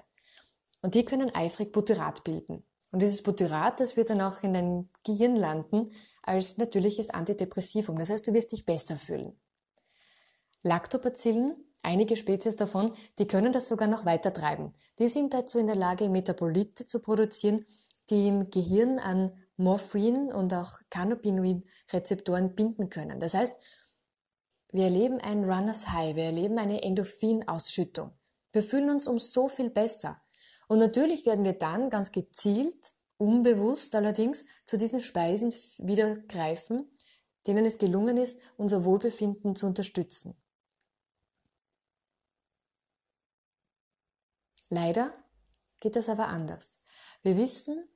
Und 0.80 0.94
die 0.94 1.04
können 1.04 1.34
eifrig 1.34 1.72
Butyrat 1.72 2.24
bilden. 2.24 2.64
Und 2.92 3.00
dieses 3.00 3.22
Butyrat, 3.22 3.80
das 3.80 3.96
wird 3.96 4.10
dann 4.10 4.20
auch 4.20 4.42
in 4.42 4.52
deinem 4.52 4.90
Gehirn 5.04 5.34
landen 5.34 5.92
als 6.22 6.58
natürliches 6.58 7.10
Antidepressivum. 7.10 7.98
Das 7.98 8.10
heißt, 8.10 8.26
du 8.26 8.34
wirst 8.34 8.52
dich 8.52 8.64
besser 8.64 8.96
fühlen. 8.96 9.40
Lactobacillen, 10.62 11.56
einige 11.82 12.14
Spezies 12.14 12.56
davon, 12.56 12.94
die 13.18 13.26
können 13.26 13.52
das 13.52 13.68
sogar 13.68 13.88
noch 13.88 14.04
weiter 14.04 14.32
treiben. 14.32 14.72
Die 14.98 15.08
sind 15.08 15.34
dazu 15.34 15.58
in 15.58 15.66
der 15.66 15.76
Lage, 15.76 16.08
Metabolite 16.08 16.84
zu 16.86 17.00
produzieren, 17.00 17.64
die 18.10 18.28
im 18.28 18.50
Gehirn 18.50 18.98
an 18.98 19.32
Morphin 19.56 20.32
und 20.32 20.54
auch 20.54 20.78
Cannabinoid-Rezeptoren 20.90 22.54
binden 22.54 22.90
können. 22.90 23.20
Das 23.20 23.34
heißt, 23.34 23.54
wir 24.72 24.84
erleben 24.84 25.20
ein 25.20 25.44
Runners 25.44 25.90
High, 25.90 26.16
wir 26.16 26.24
erleben 26.24 26.58
eine 26.58 26.82
Endorphinausschüttung. 26.82 28.10
Wir 28.52 28.62
fühlen 28.62 28.90
uns 28.90 29.06
um 29.06 29.18
so 29.18 29.48
viel 29.48 29.68
besser. 29.68 30.22
Und 30.66 30.78
natürlich 30.78 31.26
werden 31.26 31.44
wir 31.44 31.52
dann 31.52 31.90
ganz 31.90 32.10
gezielt, 32.10 32.92
unbewusst 33.18 33.94
allerdings, 33.94 34.46
zu 34.64 34.78
diesen 34.78 35.02
Speisen 35.02 35.52
wieder 35.78 36.16
greifen, 36.16 36.90
denen 37.46 37.66
es 37.66 37.76
gelungen 37.76 38.16
ist, 38.16 38.40
unser 38.56 38.84
Wohlbefinden 38.84 39.54
zu 39.54 39.66
unterstützen. 39.66 40.40
Leider 44.70 45.12
geht 45.80 45.96
das 45.96 46.08
aber 46.08 46.28
anders. 46.28 46.80
Wir 47.22 47.36
wissen 47.36 47.86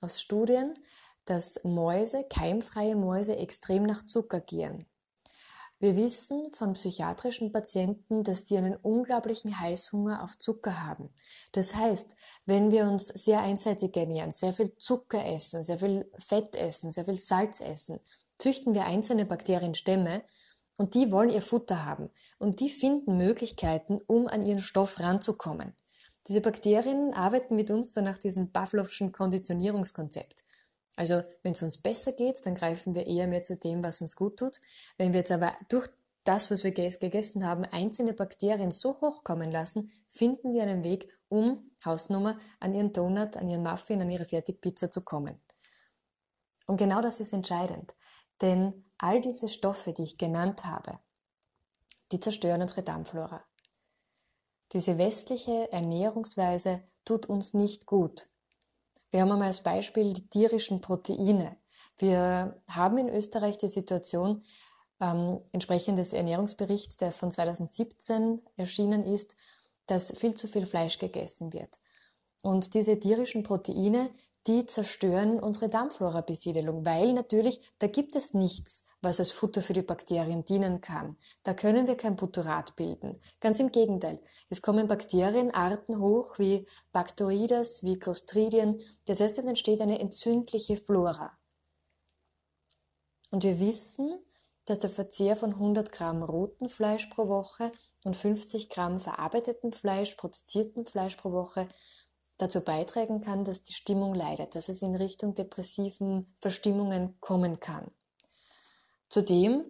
aus 0.00 0.20
Studien, 0.20 0.76
dass 1.26 1.62
Mäuse, 1.62 2.24
keimfreie 2.24 2.96
Mäuse, 2.96 3.36
extrem 3.36 3.84
nach 3.84 4.04
Zucker 4.04 4.40
gieren. 4.40 4.86
Wir 5.84 5.96
wissen 5.96 6.50
von 6.50 6.72
psychiatrischen 6.72 7.52
Patienten, 7.52 8.24
dass 8.24 8.46
die 8.46 8.56
einen 8.56 8.74
unglaublichen 8.74 9.60
Heißhunger 9.60 10.24
auf 10.24 10.38
Zucker 10.38 10.82
haben. 10.82 11.10
Das 11.52 11.74
heißt, 11.74 12.16
wenn 12.46 12.70
wir 12.70 12.84
uns 12.84 13.08
sehr 13.08 13.40
einseitig 13.40 13.94
ernähren, 13.94 14.32
sehr 14.32 14.54
viel 14.54 14.74
Zucker 14.78 15.22
essen, 15.26 15.62
sehr 15.62 15.76
viel 15.76 16.10
Fett 16.16 16.56
essen, 16.56 16.90
sehr 16.90 17.04
viel 17.04 17.20
Salz 17.20 17.60
essen, 17.60 18.00
züchten 18.38 18.72
wir 18.72 18.86
einzelne 18.86 19.26
Bakterienstämme 19.26 20.22
und 20.78 20.94
die 20.94 21.12
wollen 21.12 21.28
ihr 21.28 21.42
Futter 21.42 21.84
haben 21.84 22.08
und 22.38 22.60
die 22.60 22.70
finden 22.70 23.18
Möglichkeiten, 23.18 24.00
um 24.06 24.26
an 24.26 24.46
ihren 24.46 24.62
Stoff 24.62 25.00
ranzukommen. 25.00 25.76
Diese 26.26 26.40
Bakterien 26.40 27.12
arbeiten 27.12 27.56
mit 27.56 27.70
uns 27.70 27.92
so 27.92 28.00
nach 28.00 28.16
diesem 28.16 28.52
Pavlovschen 28.52 29.12
Konditionierungskonzept. 29.12 30.44
Also 30.96 31.22
wenn 31.42 31.52
es 31.52 31.62
uns 31.62 31.78
besser 31.78 32.12
geht, 32.12 32.44
dann 32.46 32.54
greifen 32.54 32.94
wir 32.94 33.06
eher 33.06 33.26
mehr 33.26 33.42
zu 33.42 33.56
dem, 33.56 33.82
was 33.82 34.00
uns 34.00 34.16
gut 34.16 34.38
tut. 34.38 34.60
Wenn 34.96 35.12
wir 35.12 35.20
jetzt 35.20 35.32
aber 35.32 35.54
durch 35.68 35.88
das, 36.24 36.50
was 36.50 36.64
wir 36.64 36.72
gegessen 36.72 37.46
haben, 37.46 37.64
einzelne 37.64 38.14
Bakterien 38.14 38.70
so 38.70 39.00
hochkommen 39.00 39.50
lassen, 39.50 39.90
finden 40.08 40.52
die 40.52 40.60
einen 40.60 40.84
Weg, 40.84 41.08
um 41.28 41.70
Hausnummer 41.84 42.38
an 42.60 42.74
ihren 42.74 42.92
Donut, 42.92 43.36
an 43.36 43.48
ihren 43.48 43.62
Muffin, 43.62 44.00
an 44.00 44.10
ihre 44.10 44.24
Fertigpizza 44.24 44.88
zu 44.88 45.02
kommen. 45.02 45.40
Und 46.66 46.78
genau 46.78 47.02
das 47.02 47.20
ist 47.20 47.32
entscheidend, 47.32 47.94
denn 48.40 48.84
all 48.96 49.20
diese 49.20 49.48
Stoffe, 49.48 49.92
die 49.92 50.04
ich 50.04 50.16
genannt 50.16 50.64
habe, 50.64 50.98
die 52.10 52.20
zerstören 52.20 52.62
unsere 52.62 52.82
Darmflora. 52.82 53.44
Diese 54.72 54.96
westliche 54.98 55.70
Ernährungsweise 55.72 56.82
tut 57.04 57.26
uns 57.26 57.52
nicht 57.52 57.86
gut. 57.86 58.28
Wir 59.14 59.20
haben 59.20 59.30
einmal 59.30 59.46
als 59.46 59.62
Beispiel 59.62 60.12
die 60.12 60.28
tierischen 60.28 60.80
Proteine. 60.80 61.56
Wir 61.98 62.60
haben 62.66 62.98
in 62.98 63.08
Österreich 63.08 63.56
die 63.56 63.68
Situation, 63.68 64.42
ähm, 65.00 65.40
entsprechend 65.52 65.98
des 65.98 66.14
Ernährungsberichts, 66.14 66.96
der 66.96 67.12
von 67.12 67.30
2017 67.30 68.42
erschienen 68.56 69.04
ist, 69.04 69.36
dass 69.86 70.18
viel 70.18 70.34
zu 70.34 70.48
viel 70.48 70.66
Fleisch 70.66 70.98
gegessen 70.98 71.52
wird. 71.52 71.78
Und 72.42 72.74
diese 72.74 72.98
tierischen 72.98 73.44
Proteine, 73.44 74.10
die 74.46 74.66
zerstören 74.66 75.40
unsere 75.40 75.68
Darmflora-Besiedelung, 75.68 76.84
weil 76.84 77.12
natürlich, 77.12 77.60
da 77.78 77.86
gibt 77.86 78.14
es 78.14 78.34
nichts, 78.34 78.86
was 79.00 79.18
als 79.18 79.30
Futter 79.30 79.62
für 79.62 79.72
die 79.72 79.82
Bakterien 79.82 80.44
dienen 80.44 80.80
kann. 80.80 81.16
Da 81.42 81.54
können 81.54 81.86
wir 81.86 81.96
kein 81.96 82.16
Butterat 82.16 82.76
bilden. 82.76 83.20
Ganz 83.40 83.60
im 83.60 83.72
Gegenteil. 83.72 84.20
Es 84.50 84.60
kommen 84.60 84.86
Bakterienarten 84.86 85.98
hoch 85.98 86.38
wie 86.38 86.66
Bacteroides, 86.92 87.82
wie 87.82 87.98
Clostridien. 87.98 88.80
Das 89.06 89.20
heißt, 89.20 89.38
es 89.38 89.44
entsteht 89.44 89.80
eine 89.80 89.98
entzündliche 89.98 90.76
Flora. 90.76 91.38
Und 93.30 93.44
wir 93.44 93.58
wissen, 93.60 94.20
dass 94.66 94.78
der 94.78 94.90
Verzehr 94.90 95.36
von 95.36 95.54
100 95.54 95.92
Gramm 95.92 96.22
rotem 96.22 96.68
Fleisch 96.68 97.06
pro 97.06 97.28
Woche 97.28 97.72
und 98.04 98.16
50 98.16 98.68
Gramm 98.68 99.00
verarbeitetem 99.00 99.72
Fleisch, 99.72 100.14
produziertem 100.14 100.86
Fleisch 100.86 101.16
pro 101.16 101.32
Woche 101.32 101.68
dazu 102.36 102.60
beitragen 102.60 103.20
kann, 103.20 103.44
dass 103.44 103.62
die 103.62 103.72
Stimmung 103.72 104.14
leidet, 104.14 104.54
dass 104.54 104.68
es 104.68 104.82
in 104.82 104.94
Richtung 104.94 105.34
depressiven 105.34 106.34
Verstimmungen 106.38 107.18
kommen 107.20 107.60
kann. 107.60 107.90
Zudem 109.08 109.64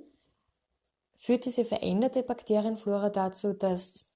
führt 1.15 1.45
diese 1.45 1.65
veränderte 1.65 2.23
Bakterienflora 2.23 3.11
dazu, 3.11 3.53
dass 3.53 4.11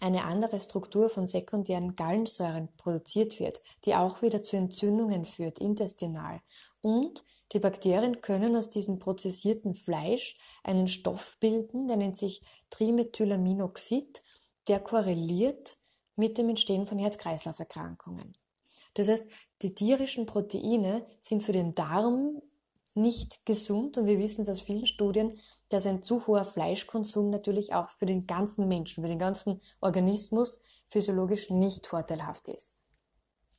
eine 0.00 0.24
andere 0.24 0.60
Struktur 0.60 1.08
von 1.08 1.26
sekundären 1.26 1.96
Gallensäuren 1.96 2.68
produziert 2.76 3.40
wird, 3.40 3.60
die 3.84 3.94
auch 3.94 4.22
wieder 4.22 4.42
zu 4.42 4.56
Entzündungen 4.56 5.24
führt, 5.24 5.58
intestinal. 5.58 6.40
Und 6.82 7.24
die 7.52 7.60
Bakterien 7.60 8.20
können 8.20 8.56
aus 8.56 8.68
diesem 8.68 8.98
prozessierten 8.98 9.74
Fleisch 9.74 10.36
einen 10.64 10.88
Stoff 10.88 11.36
bilden, 11.40 11.86
der 11.86 11.96
nennt 11.96 12.16
sich 12.16 12.42
Trimethylaminoxid, 12.70 14.22
der 14.66 14.80
korreliert 14.80 15.76
mit 16.16 16.38
dem 16.38 16.48
Entstehen 16.48 16.86
von 16.86 16.98
Herz-Kreislauf-Erkrankungen. 16.98 18.32
Das 18.94 19.08
heißt, 19.08 19.26
die 19.62 19.74
tierischen 19.74 20.26
Proteine 20.26 21.04
sind 21.20 21.42
für 21.42 21.52
den 21.52 21.74
Darm 21.74 22.40
nicht 22.94 23.44
gesund 23.44 23.98
und 23.98 24.06
wir 24.06 24.18
wissen 24.18 24.42
es 24.42 24.48
aus 24.48 24.60
vielen 24.60 24.86
Studien, 24.86 25.38
dass 25.68 25.86
ein 25.86 26.02
zu 26.02 26.26
hoher 26.26 26.44
Fleischkonsum 26.44 27.30
natürlich 27.30 27.74
auch 27.74 27.88
für 27.88 28.06
den 28.06 28.26
ganzen 28.26 28.68
Menschen, 28.68 29.02
für 29.02 29.08
den 29.08 29.18
ganzen 29.18 29.60
Organismus 29.80 30.60
physiologisch 30.86 31.50
nicht 31.50 31.86
vorteilhaft 31.86 32.48
ist. 32.48 32.76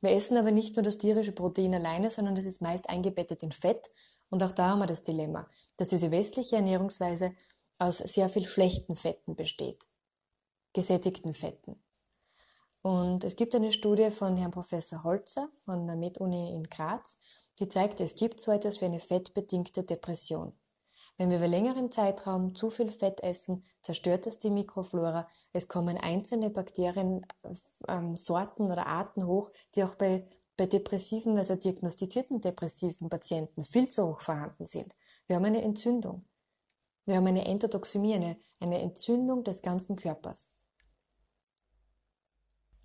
Wir 0.00 0.12
essen 0.12 0.36
aber 0.36 0.52
nicht 0.52 0.76
nur 0.76 0.82
das 0.82 0.98
tierische 0.98 1.32
Protein 1.32 1.74
alleine, 1.74 2.10
sondern 2.10 2.34
das 2.34 2.44
ist 2.44 2.62
meist 2.62 2.88
eingebettet 2.88 3.42
in 3.42 3.52
Fett 3.52 3.90
und 4.30 4.42
auch 4.42 4.52
da 4.52 4.70
haben 4.70 4.78
wir 4.78 4.86
das 4.86 5.02
Dilemma, 5.02 5.48
dass 5.76 5.88
diese 5.88 6.10
westliche 6.10 6.56
Ernährungsweise 6.56 7.32
aus 7.78 7.98
sehr 7.98 8.28
viel 8.28 8.44
schlechten 8.46 8.96
Fetten 8.96 9.36
besteht, 9.36 9.84
gesättigten 10.72 11.34
Fetten. 11.34 11.78
Und 12.86 13.24
es 13.24 13.34
gibt 13.34 13.52
eine 13.56 13.72
Studie 13.72 14.10
von 14.10 14.36
Herrn 14.36 14.52
Professor 14.52 15.02
Holzer 15.02 15.48
von 15.64 15.88
der 15.88 15.96
MedUni 15.96 16.54
in 16.54 16.62
Graz, 16.70 17.20
die 17.58 17.66
zeigt, 17.68 18.00
es 18.00 18.14
gibt 18.14 18.40
so 18.40 18.52
etwas 18.52 18.80
wie 18.80 18.84
eine 18.84 19.00
fettbedingte 19.00 19.82
Depression. 19.82 20.52
Wenn 21.16 21.30
wir 21.30 21.38
über 21.38 21.48
längeren 21.48 21.90
Zeitraum 21.90 22.54
zu 22.54 22.70
viel 22.70 22.92
Fett 22.92 23.24
essen, 23.24 23.64
zerstört 23.82 24.26
das 24.26 24.38
die 24.38 24.52
Mikroflora. 24.52 25.26
Es 25.52 25.66
kommen 25.66 25.96
einzelne 25.96 26.48
Bakteriensorten 26.48 27.26
ähm, 27.88 28.70
oder 28.70 28.86
Arten 28.86 29.26
hoch, 29.26 29.50
die 29.74 29.82
auch 29.82 29.96
bei, 29.96 30.24
bei 30.56 30.66
depressiven, 30.66 31.36
also 31.36 31.56
diagnostizierten 31.56 32.40
depressiven 32.40 33.08
Patienten 33.08 33.64
viel 33.64 33.88
zu 33.88 34.06
hoch 34.06 34.20
vorhanden 34.20 34.64
sind. 34.64 34.94
Wir 35.26 35.34
haben 35.34 35.44
eine 35.44 35.62
Entzündung. 35.62 36.24
Wir 37.04 37.16
haben 37.16 37.26
eine 37.26 37.46
Endotoxemie, 37.46 38.14
eine, 38.14 38.36
eine 38.60 38.80
Entzündung 38.80 39.42
des 39.42 39.62
ganzen 39.62 39.96
Körpers. 39.96 40.55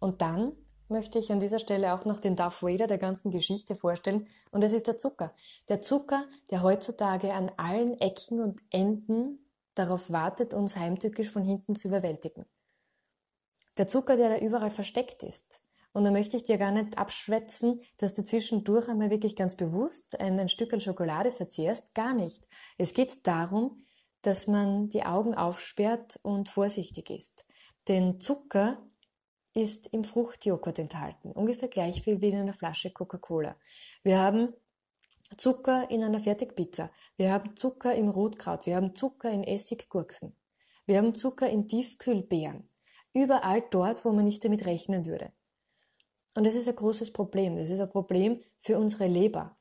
Und 0.02 0.22
dann 0.22 0.54
möchte 0.90 1.20
ich 1.20 1.32
an 1.32 1.40
dieser 1.40 1.60
Stelle 1.60 1.94
auch 1.94 2.06
noch 2.06 2.20
den 2.20 2.36
Darth 2.36 2.64
Vader 2.64 2.88
der 2.88 2.98
ganzen 2.98 3.32
Geschichte 3.32 3.76
vorstellen. 3.76 4.28
Und 4.52 4.64
das 4.64 4.74
ist 4.74 4.88
der 4.88 4.98
Zucker. 4.98 5.34
Der 5.70 5.80
Zucker, 5.80 6.26
der 6.50 6.64
heutzutage 6.64 7.34
an 7.34 7.52
allen 7.56 8.00
Ecken 8.02 8.42
und 8.42 8.62
Enden 8.72 9.48
darauf 9.76 10.12
wartet, 10.12 10.54
uns 10.54 10.76
heimtückisch 10.76 11.30
von 11.30 11.44
hinten 11.44 11.76
zu 11.76 11.88
überwältigen. 11.88 12.46
Der 13.78 13.88
Zucker, 13.88 14.18
der 14.18 14.30
da 14.30 14.38
überall 14.44 14.72
versteckt 14.72 15.24
ist. 15.24 15.62
Und 15.94 16.04
da 16.04 16.12
möchte 16.12 16.36
ich 16.36 16.44
dir 16.44 16.58
gar 16.58 16.72
nicht 16.72 16.98
abschwätzen, 16.98 17.80
dass 17.98 18.14
du 18.14 18.24
zwischendurch 18.24 18.90
einmal 18.90 19.12
wirklich 19.12 19.36
ganz 19.36 19.56
bewusst 19.56 20.20
ein, 20.20 20.40
ein 20.40 20.50
Stück 20.50 20.80
Schokolade 20.82 21.32
verzehrst. 21.32 21.94
Gar 21.94 22.16
nicht. 22.16 22.48
Es 22.78 22.94
geht 22.94 23.28
darum, 23.28 23.86
dass 24.24 24.48
man 24.48 24.90
die 24.90 25.04
Augen 25.04 25.36
aufsperrt 25.36 26.20
und 26.24 26.50
vorsichtig 26.50 27.12
ist. 27.12 27.46
Denn 27.88 28.20
Zucker 28.20 28.82
ist 29.54 29.88
im 29.88 30.04
Fruchtjoghurt 30.04 30.80
enthalten, 30.80 31.32
ungefähr 31.32 31.68
gleich 31.68 32.02
viel 32.02 32.22
wie 32.22 32.30
in 32.30 32.38
einer 32.38 32.54
Flasche 32.54 32.92
Coca-Cola. 32.92 33.56
Wir 34.04 34.20
haben 34.20 34.54
Zucker 35.38 35.90
in 35.90 36.04
einer 36.04 36.20
Fertigpizza, 36.20 36.92
wir 37.18 37.32
haben 37.32 37.56
Zucker 37.56 37.96
im 37.96 38.10
Rotkraut, 38.10 38.66
wir 38.66 38.76
haben 38.76 38.96
Zucker 38.96 39.32
in 39.32 39.44
Essiggurken, 39.44 40.36
wir 40.86 40.98
haben 40.98 41.16
Zucker 41.16 41.50
in 41.50 41.68
Tiefkühlbeeren, 41.68 42.70
überall 43.14 43.64
dort, 43.70 44.06
wo 44.06 44.12
man 44.12 44.26
nicht 44.26 44.44
damit 44.44 44.66
rechnen 44.66 45.06
würde. 45.06 45.32
Und 46.36 46.46
das 46.46 46.56
ist 46.56 46.68
ein 46.68 46.76
großes 46.76 47.12
Problem. 47.12 47.58
Das 47.58 47.70
ist 47.70 47.80
ein 47.80 47.90
Problem 47.90 48.42
für 48.60 48.78
unsere 48.78 49.08
Leber. 49.08 49.58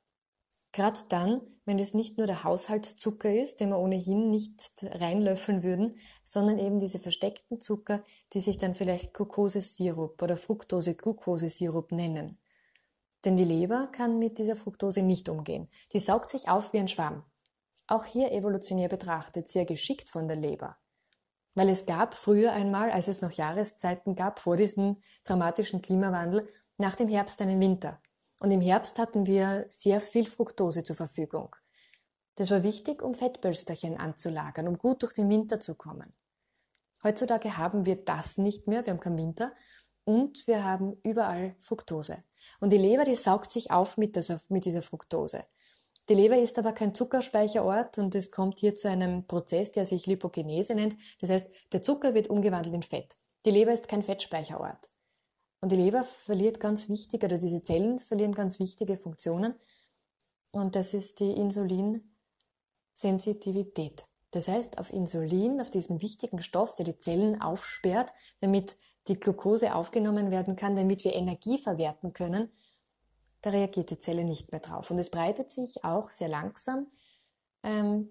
Gerade 0.72 1.00
dann, 1.09 1.40
wenn 1.64 1.80
es 1.80 1.94
nicht 1.94 2.16
nur 2.16 2.28
der 2.28 2.44
Haushaltszucker 2.44 3.33
ist, 3.33 3.61
den 3.61 3.70
wir 3.70 3.78
ohnehin 3.78 4.30
nicht 4.30 4.70
reinlöffeln 4.83 5.64
würden, 5.64 5.96
sondern 6.22 6.59
eben 6.59 6.78
diese 6.78 7.00
versteckten 7.00 7.61
Zucker, 7.61 8.04
die 8.33 8.40
sich 8.40 8.59
dann 8.59 8.74
vielleicht 8.74 9.12
Glucosesirup 9.12 10.22
oder 10.22 10.37
Fructose-Glucosesirup 10.37 11.90
nennen. 11.90 12.38
Denn 13.24 13.37
die 13.37 13.44
Leber 13.44 13.88
kann 13.92 14.18
mit 14.18 14.38
dieser 14.38 14.56
Fructose 14.56 15.02
nicht 15.02 15.28
umgehen. 15.28 15.68
Die 15.92 15.98
saugt 15.98 16.30
sich 16.30 16.48
auf 16.48 16.72
wie 16.72 16.78
ein 16.78 16.88
Schwamm. 16.88 17.24
Auch 17.87 18.04
hier 18.04 18.30
evolutionär 18.33 18.88
betrachtet 18.88 19.48
sehr 19.48 19.64
geschickt 19.64 20.09
von 20.09 20.28
der 20.28 20.37
Leber. 20.37 20.78
Weil 21.54 21.68
es 21.68 21.85
gab 21.85 22.14
früher 22.14 22.52
einmal, 22.52 22.92
als 22.92 23.09
es 23.09 23.20
noch 23.20 23.33
Jahreszeiten 23.33 24.14
gab, 24.14 24.38
vor 24.38 24.56
diesem 24.56 24.94
dramatischen 25.24 25.83
Klimawandel, 25.83 26.46
nach 26.78 26.94
dem 26.94 27.09
Herbst 27.09 27.42
einen 27.42 27.61
Winter. 27.61 28.00
Und 28.40 28.50
im 28.50 28.62
Herbst 28.62 28.98
hatten 28.98 29.26
wir 29.26 29.66
sehr 29.68 30.00
viel 30.00 30.26
Fructose 30.26 30.83
zur 30.83 30.96
Verfügung. 30.96 31.55
Das 32.37 32.50
war 32.50 32.62
wichtig, 32.62 33.03
um 33.03 33.14
Fettbölsterchen 33.14 33.98
anzulagern, 34.00 34.66
um 34.66 34.79
gut 34.79 35.03
durch 35.03 35.12
den 35.12 35.29
Winter 35.29 35.61
zu 35.61 35.74
kommen. 35.74 36.14
Heutzutage 37.05 37.59
haben 37.59 37.85
wir 37.85 37.96
das 37.96 38.38
nicht 38.38 38.66
mehr, 38.66 38.85
wir 38.85 38.94
haben 38.94 39.00
keinen 39.00 39.18
Winter 39.18 39.53
und 40.05 40.46
wir 40.46 40.64
haben 40.64 40.96
überall 41.03 41.55
Fructose. 41.59 42.24
Und 42.61 42.72
die 42.72 42.79
Leber, 42.79 43.05
die 43.05 43.14
saugt 43.14 43.53
sich 43.53 43.70
auf 43.70 43.98
mit 43.98 44.16
dieser, 44.16 44.40
mit 44.48 44.64
dieser 44.64 44.83
Fructose. 44.83 45.44
Die 46.09 46.14
Leber 46.14 46.38
ist 46.38 46.59
aber 46.59 46.72
kein 46.72 46.94
Zuckerspeicherort 46.94 47.98
und 47.98 48.14
es 48.14 48.31
kommt 48.31 48.59
hier 48.59 48.74
zu 48.74 48.88
einem 48.88 49.26
Prozess, 49.26 49.70
der 49.72 49.85
sich 49.85 50.07
Lipogenese 50.07 50.74
nennt. 50.74 50.96
Das 51.20 51.29
heißt, 51.29 51.50
der 51.72 51.83
Zucker 51.83 52.14
wird 52.14 52.29
umgewandelt 52.29 52.74
in 52.74 52.83
Fett. 52.83 53.16
Die 53.44 53.50
Leber 53.50 53.72
ist 53.72 53.87
kein 53.87 54.03
Fettspeicherort. 54.03 54.90
Und 55.61 55.73
die 55.73 55.77
Leber 55.77 56.05
verliert 56.05 56.61
ganz 56.61 56.88
wichtige, 56.88 57.27
oder 57.27 57.38
diese 57.38 57.61
Zellen 57.61 58.01
verlieren 58.01 58.35
ganz 58.35 58.59
wichtige 58.59 58.96
Funktionen. 58.96 59.55
Und 60.53 60.75
das 60.75 60.94
ist 60.94 61.20
die 61.20 61.33
Insulinsensitivität. 61.33 64.07
Das 64.31 64.49
heißt, 64.49 64.79
auf 64.79 64.90
Insulin, 64.92 65.61
auf 65.61 65.70
diesen 65.70 66.01
wichtigen 66.01 66.42
Stoff, 66.42 66.77
der 66.77 66.87
die 66.87 66.99
Zellen 66.99 67.42
aufsperrt, 67.42 68.12
damit 68.40 68.77
die 69.09 69.18
Glucose 69.18 69.75
aufgenommen 69.75 70.31
werden 70.31 70.57
kann, 70.57 70.77
damit 70.77 71.05
wir 71.05 71.14
Energie 71.14 71.59
verwerten 71.59 72.12
können, 72.12 72.51
da 73.42 73.51
reagiert 73.51 73.90
die 73.90 73.99
Zelle 73.99 74.25
nicht 74.25 74.53
mehr 74.53 74.61
drauf. 74.61 74.90
Und 74.90 74.99
es 74.99 75.11
breitet 75.11 75.51
sich 75.51 75.85
auch 75.85 76.11
sehr 76.11 76.29
langsam. 76.29 76.87
Ähm, 77.62 78.11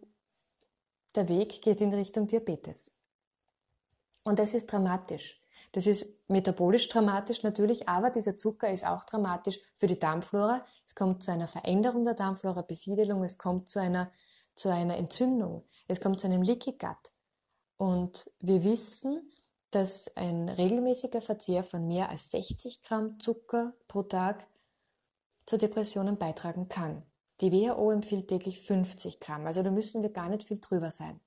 der 1.15 1.29
Weg 1.29 1.61
geht 1.61 1.81
in 1.81 1.93
Richtung 1.93 2.27
Diabetes. 2.27 2.95
Und 4.23 4.39
das 4.39 4.53
ist 4.53 4.71
dramatisch. 4.71 5.38
Das 5.71 5.85
ist 5.85 6.07
metabolisch 6.27 6.87
dramatisch 6.89 7.43
natürlich, 7.43 7.87
aber 7.87 8.09
dieser 8.09 8.35
Zucker 8.35 8.71
ist 8.71 8.85
auch 8.85 9.03
dramatisch 9.03 9.59
für 9.75 9.87
die 9.87 9.99
Darmflora. 9.99 10.65
Es 10.85 10.95
kommt 10.95 11.23
zu 11.23 11.31
einer 11.31 11.47
Veränderung 11.47 12.03
der 12.03 12.15
Darmflora-Besiedelung, 12.15 13.23
es 13.23 13.37
kommt 13.37 13.69
zu 13.69 13.79
einer, 13.79 14.11
zu 14.55 14.69
einer 14.69 14.97
Entzündung, 14.97 15.63
es 15.87 16.01
kommt 16.01 16.19
zu 16.19 16.27
einem 16.27 16.41
Leaky 16.41 16.71
Gut. 16.71 17.11
Und 17.77 18.31
wir 18.39 18.63
wissen, 18.63 19.31
dass 19.71 20.15
ein 20.17 20.49
regelmäßiger 20.49 21.21
Verzehr 21.21 21.63
von 21.63 21.87
mehr 21.87 22.09
als 22.09 22.31
60 22.31 22.81
Gramm 22.81 23.19
Zucker 23.19 23.73
pro 23.87 24.03
Tag 24.03 24.47
zu 25.45 25.57
Depressionen 25.57 26.17
beitragen 26.17 26.67
kann. 26.67 27.03
Die 27.41 27.51
WHO 27.51 27.91
empfiehlt 27.91 28.27
täglich 28.27 28.59
50 28.59 29.19
Gramm, 29.19 29.45
also 29.45 29.63
da 29.63 29.71
müssen 29.71 30.01
wir 30.01 30.09
gar 30.09 30.29
nicht 30.29 30.43
viel 30.43 30.59
drüber 30.59 30.91
sein. 30.91 31.21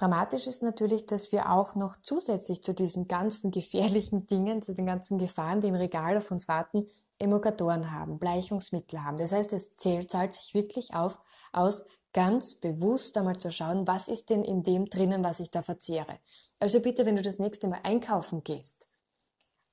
Dramatisch 0.00 0.46
ist 0.46 0.62
natürlich, 0.62 1.04
dass 1.04 1.30
wir 1.30 1.52
auch 1.52 1.74
noch 1.74 1.94
zusätzlich 2.00 2.62
zu 2.62 2.72
diesen 2.72 3.06
ganzen 3.06 3.50
gefährlichen 3.50 4.26
Dingen, 4.26 4.62
zu 4.62 4.72
den 4.72 4.86
ganzen 4.86 5.18
Gefahren, 5.18 5.60
die 5.60 5.68
im 5.68 5.74
Regal 5.74 6.16
auf 6.16 6.30
uns 6.30 6.48
warten, 6.48 6.86
Emulgatoren 7.18 7.92
haben, 7.92 8.18
Bleichungsmittel 8.18 9.04
haben. 9.04 9.18
Das 9.18 9.32
heißt, 9.32 9.52
es 9.52 9.76
zählt, 9.76 10.10
zahlt 10.10 10.32
sich 10.32 10.54
wirklich 10.54 10.94
auf, 10.94 11.18
aus, 11.52 11.84
ganz 12.14 12.54
bewusst 12.54 13.18
einmal 13.18 13.36
zu 13.36 13.52
schauen, 13.52 13.86
was 13.86 14.08
ist 14.08 14.30
denn 14.30 14.42
in 14.42 14.62
dem 14.62 14.86
drinnen, 14.86 15.22
was 15.22 15.38
ich 15.38 15.50
da 15.50 15.60
verzehre. 15.60 16.18
Also 16.58 16.80
bitte, 16.80 17.04
wenn 17.04 17.16
du 17.16 17.22
das 17.22 17.38
nächste 17.38 17.68
Mal 17.68 17.80
einkaufen 17.82 18.42
gehst 18.42 18.88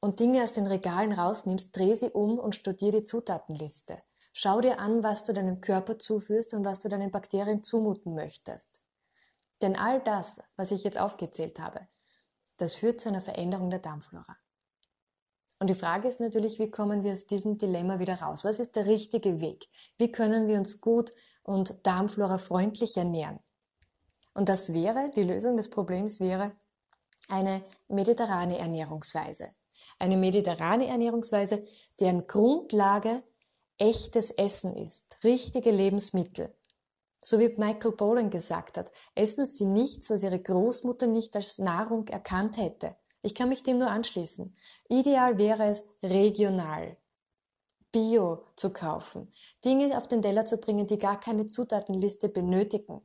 und 0.01 0.19
Dinge 0.19 0.43
aus 0.43 0.51
den 0.51 0.67
Regalen 0.67 1.13
rausnimmst, 1.13 1.73
dreh 1.73 1.95
sie 1.95 2.09
um 2.09 2.37
und 2.37 2.53
studier 2.53 2.91
die 2.91 3.03
Zutatenliste. 3.03 4.03
Schau 4.33 4.59
dir 4.59 4.77
an, 4.77 5.03
was 5.03 5.23
du 5.23 5.31
deinem 5.31 5.61
Körper 5.61 5.97
zuführst 5.97 6.53
und 6.53 6.65
was 6.65 6.79
du 6.79 6.89
deinen 6.89 7.11
Bakterien 7.11 7.63
zumuten 7.63 8.13
möchtest. 8.13 8.81
Denn 9.61 9.75
all 9.75 10.01
das, 10.01 10.41
was 10.55 10.71
ich 10.71 10.83
jetzt 10.83 10.99
aufgezählt 10.99 11.59
habe, 11.59 11.87
das 12.57 12.75
führt 12.75 13.01
zu 13.01 13.09
einer 13.09 13.21
Veränderung 13.21 13.69
der 13.69 13.79
Darmflora. 13.79 14.37
Und 15.59 15.69
die 15.69 15.75
Frage 15.75 16.07
ist 16.07 16.19
natürlich, 16.19 16.59
wie 16.59 16.69
kommen 16.69 17.03
wir 17.03 17.11
aus 17.11 17.25
diesem 17.25 17.57
Dilemma 17.57 17.99
wieder 17.99 18.21
raus? 18.21 18.43
Was 18.43 18.59
ist 18.59 18.75
der 18.75 18.85
richtige 18.85 19.41
Weg? 19.41 19.67
Wie 19.97 20.11
können 20.11 20.47
wir 20.47 20.57
uns 20.57 20.81
gut 20.81 21.11
und 21.43 21.85
Darmflora 21.85 22.37
freundlich 22.37 22.95
ernähren? 22.95 23.39
Und 24.35 24.49
das 24.49 24.73
wäre, 24.73 25.09
die 25.15 25.23
Lösung 25.23 25.57
des 25.57 25.69
Problems 25.69 26.19
wäre 26.19 26.51
eine 27.27 27.63
mediterrane 27.87 28.57
Ernährungsweise. 28.57 29.49
Eine 29.99 30.17
mediterrane 30.17 30.87
Ernährungsweise, 30.87 31.65
deren 31.99 32.27
Grundlage 32.27 33.23
echtes 33.79 34.31
Essen 34.31 34.75
ist, 34.75 35.17
richtige 35.23 35.71
Lebensmittel. 35.71 36.53
So 37.29 37.39
wie 37.39 37.49
Michael 37.57 37.91
Pollan 37.91 38.29
gesagt 38.29 38.77
hat, 38.77 38.89
essen 39.13 39.45
Sie 39.45 39.65
nichts, 39.65 40.09
was 40.09 40.23
Ihre 40.23 40.39
Großmutter 40.39 41.07
nicht 41.07 41.35
als 41.35 41.57
Nahrung 41.57 42.07
erkannt 42.07 42.55
hätte. 42.55 42.95
Ich 43.21 43.35
kann 43.35 43.49
mich 43.49 43.63
dem 43.63 43.79
nur 43.79 43.89
anschließen. 43.89 44.55
Ideal 44.87 45.37
wäre 45.37 45.65
es, 45.65 45.89
regional, 46.01 46.95
bio 47.91 48.45
zu 48.55 48.69
kaufen, 48.69 49.33
Dinge 49.65 49.97
auf 49.97 50.07
den 50.07 50.21
Teller 50.21 50.45
zu 50.45 50.55
bringen, 50.55 50.87
die 50.87 50.97
gar 50.97 51.19
keine 51.19 51.49
Zutatenliste 51.49 52.29
benötigen 52.29 53.01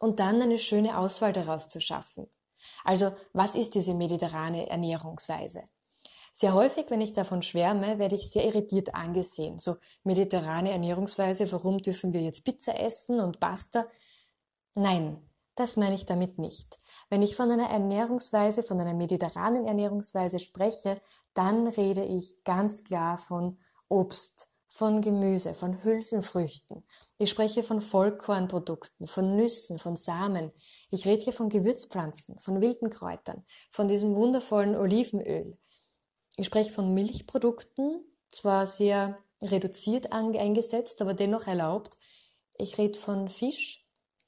und 0.00 0.18
dann 0.18 0.42
eine 0.42 0.58
schöne 0.58 0.98
Auswahl 0.98 1.32
daraus 1.32 1.68
zu 1.68 1.80
schaffen. 1.80 2.28
Also, 2.82 3.12
was 3.34 3.54
ist 3.54 3.76
diese 3.76 3.94
mediterrane 3.94 4.68
Ernährungsweise? 4.68 5.62
Sehr 6.32 6.54
häufig, 6.54 6.86
wenn 6.88 7.00
ich 7.00 7.12
davon 7.12 7.42
schwärme, 7.42 7.98
werde 7.98 8.14
ich 8.14 8.30
sehr 8.30 8.44
irritiert 8.44 8.94
angesehen. 8.94 9.58
So 9.58 9.76
mediterrane 10.04 10.70
Ernährungsweise, 10.70 11.50
warum 11.52 11.78
dürfen 11.78 12.12
wir 12.12 12.22
jetzt 12.22 12.44
Pizza 12.44 12.78
essen 12.78 13.20
und 13.20 13.40
Pasta? 13.40 13.86
Nein, 14.74 15.18
das 15.56 15.76
meine 15.76 15.94
ich 15.94 16.06
damit 16.06 16.38
nicht. 16.38 16.78
Wenn 17.10 17.22
ich 17.22 17.36
von 17.36 17.50
einer 17.50 17.68
Ernährungsweise, 17.68 18.62
von 18.62 18.80
einer 18.80 18.94
mediterranen 18.94 19.66
Ernährungsweise 19.66 20.38
spreche, 20.38 21.00
dann 21.34 21.66
rede 21.66 22.04
ich 22.04 22.44
ganz 22.44 22.84
klar 22.84 23.18
von 23.18 23.58
Obst, 23.88 24.48
von 24.68 25.02
Gemüse, 25.02 25.52
von 25.52 25.82
Hülsenfrüchten. 25.82 26.84
Ich 27.18 27.28
spreche 27.28 27.64
von 27.64 27.82
Vollkornprodukten, 27.82 29.06
von 29.06 29.34
Nüssen, 29.36 29.78
von 29.78 29.96
Samen. 29.96 30.52
Ich 30.90 31.04
rede 31.06 31.24
hier 31.24 31.32
von 31.32 31.48
Gewürzpflanzen, 31.48 32.38
von 32.38 32.60
wilden 32.60 32.88
Kräutern, 32.88 33.44
von 33.70 33.88
diesem 33.88 34.14
wundervollen 34.14 34.76
Olivenöl. 34.76 35.58
Ich 36.40 36.46
spreche 36.46 36.72
von 36.72 36.94
Milchprodukten, 36.94 38.02
zwar 38.30 38.66
sehr 38.66 39.18
reduziert 39.42 40.10
eingesetzt, 40.10 41.02
aber 41.02 41.12
dennoch 41.12 41.46
erlaubt. 41.46 41.98
Ich 42.56 42.78
rede 42.78 42.98
von 42.98 43.28
Fisch, 43.28 43.86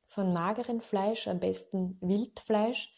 von 0.09 0.35
magerem 0.35 0.83
Fleisch, 0.83 1.27
am 1.27 1.41
besten 1.41 1.97
Wildfleisch 2.03 2.93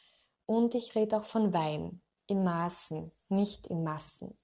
und 0.47 0.75
ich 0.75 0.97
rede 0.97 1.17
auch 1.17 1.25
von 1.25 1.53
Wein 1.53 2.03
in 2.27 2.43
Maßen, 2.43 3.13
nicht 3.29 3.69
in 3.69 3.85
Massen. 3.85 4.37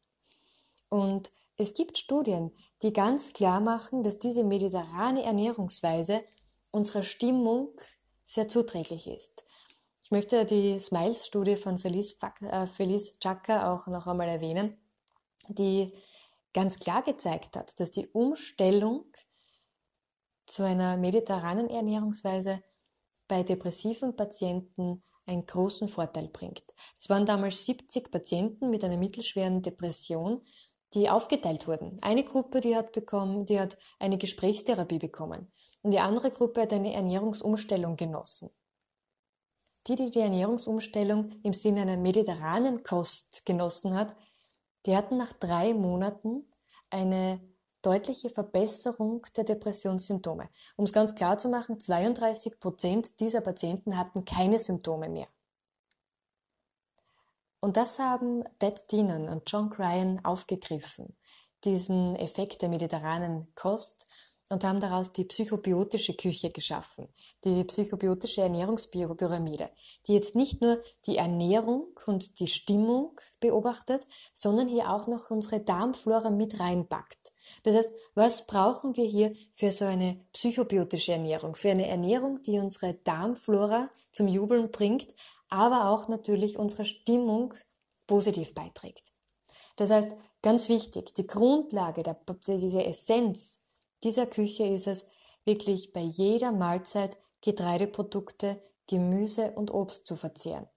Und 0.88 1.32
es 1.56 1.74
gibt 1.74 1.98
Studien, 1.98 2.52
die 2.84 2.92
ganz 2.92 3.32
klar 3.32 3.60
machen, 3.60 4.04
dass 4.04 4.20
diese 4.20 4.44
mediterrane 4.44 5.24
Ernährungsweise 5.24 6.22
unserer 6.70 7.02
Stimmung 7.02 7.70
sehr 8.24 8.46
zuträglich 8.46 9.08
ist. 9.08 9.42
Ich 10.10 10.12
möchte 10.12 10.44
die 10.44 10.76
Smiles-Studie 10.76 11.54
von 11.54 11.78
Felice, 11.78 12.16
äh, 12.42 12.66
Chaka 13.20 13.72
auch 13.72 13.86
noch 13.86 14.08
einmal 14.08 14.28
erwähnen, 14.28 14.76
die 15.46 15.92
ganz 16.52 16.80
klar 16.80 17.04
gezeigt 17.04 17.54
hat, 17.54 17.78
dass 17.78 17.92
die 17.92 18.08
Umstellung 18.08 19.04
zu 20.46 20.64
einer 20.64 20.96
mediterranen 20.96 21.70
Ernährungsweise 21.70 22.60
bei 23.28 23.44
depressiven 23.44 24.16
Patienten 24.16 25.04
einen 25.26 25.46
großen 25.46 25.86
Vorteil 25.86 26.26
bringt. 26.26 26.64
Es 26.98 27.08
waren 27.08 27.24
damals 27.24 27.64
70 27.66 28.10
Patienten 28.10 28.68
mit 28.68 28.82
einer 28.82 28.98
mittelschweren 28.98 29.62
Depression, 29.62 30.44
die 30.92 31.08
aufgeteilt 31.08 31.68
wurden. 31.68 32.02
Eine 32.02 32.24
Gruppe, 32.24 32.60
die 32.60 32.74
hat 32.74 32.90
bekommen, 32.90 33.46
die 33.46 33.60
hat 33.60 33.78
eine 34.00 34.18
Gesprächstherapie 34.18 34.98
bekommen 34.98 35.52
und 35.82 35.92
die 35.92 36.00
andere 36.00 36.32
Gruppe 36.32 36.62
hat 36.62 36.72
eine 36.72 36.94
Ernährungsumstellung 36.94 37.94
genossen. 37.94 38.50
Die, 39.86 39.94
die 39.94 40.10
die 40.10 40.20
Ernährungsumstellung 40.20 41.40
im 41.42 41.54
Sinne 41.54 41.82
einer 41.82 41.96
mediterranen 41.96 42.82
Kost 42.82 43.46
genossen 43.46 43.94
hat, 43.94 44.14
die 44.86 44.96
hatten 44.96 45.16
nach 45.16 45.32
drei 45.32 45.74
Monaten 45.74 46.48
eine 46.90 47.40
deutliche 47.82 48.28
Verbesserung 48.28 49.26
der 49.36 49.44
Depressionssymptome. 49.44 50.48
Um 50.76 50.84
es 50.84 50.92
ganz 50.92 51.14
klar 51.14 51.38
zu 51.38 51.48
machen, 51.48 51.80
32 51.80 52.60
Prozent 52.60 53.20
dieser 53.20 53.40
Patienten 53.40 53.96
hatten 53.96 54.24
keine 54.24 54.58
Symptome 54.58 55.08
mehr. 55.08 55.28
Und 57.60 57.76
das 57.76 57.98
haben 57.98 58.44
Ted 58.58 58.90
Deenan 58.90 59.28
und 59.28 59.50
John 59.50 59.70
Cryan 59.70 60.24
aufgegriffen, 60.24 61.16
diesen 61.64 62.16
Effekt 62.16 62.62
der 62.62 62.70
mediterranen 62.70 63.52
Kost 63.54 64.06
und 64.50 64.64
haben 64.64 64.80
daraus 64.80 65.12
die 65.12 65.24
psychobiotische 65.24 66.14
Küche 66.14 66.50
geschaffen, 66.50 67.08
die 67.44 67.64
psychobiotische 67.64 68.42
Ernährungspyramide, 68.42 69.70
die 70.06 70.12
jetzt 70.12 70.34
nicht 70.34 70.60
nur 70.60 70.82
die 71.06 71.16
Ernährung 71.16 71.86
und 72.06 72.40
die 72.40 72.48
Stimmung 72.48 73.18
beobachtet, 73.38 74.06
sondern 74.34 74.68
hier 74.68 74.90
auch 74.90 75.06
noch 75.06 75.30
unsere 75.30 75.60
Darmflora 75.60 76.30
mit 76.30 76.58
reinpackt. 76.58 77.32
Das 77.62 77.76
heißt, 77.76 77.90
was 78.14 78.46
brauchen 78.46 78.96
wir 78.96 79.04
hier 79.04 79.34
für 79.52 79.70
so 79.70 79.84
eine 79.84 80.20
psychobiotische 80.32 81.12
Ernährung? 81.12 81.54
Für 81.54 81.70
eine 81.70 81.86
Ernährung, 81.86 82.42
die 82.42 82.58
unsere 82.58 82.94
Darmflora 82.94 83.88
zum 84.10 84.26
Jubeln 84.26 84.72
bringt, 84.72 85.14
aber 85.48 85.90
auch 85.90 86.08
natürlich 86.08 86.58
unsere 86.58 86.84
Stimmung 86.84 87.54
positiv 88.08 88.52
beiträgt. 88.52 89.12
Das 89.76 89.90
heißt, 89.90 90.10
ganz 90.42 90.68
wichtig, 90.68 91.14
die 91.14 91.26
Grundlage, 91.26 92.02
diese 92.46 92.84
Essenz 92.84 93.64
dieser 94.02 94.26
Küche 94.26 94.66
ist 94.66 94.86
es, 94.86 95.10
wirklich 95.44 95.92
bei 95.92 96.00
jeder 96.00 96.52
Mahlzeit 96.52 97.16
Getreideprodukte, 97.42 98.62
Gemüse 98.86 99.52
und 99.52 99.72
Obst 99.72 100.06
zu 100.06 100.16
verzehren. 100.16 100.68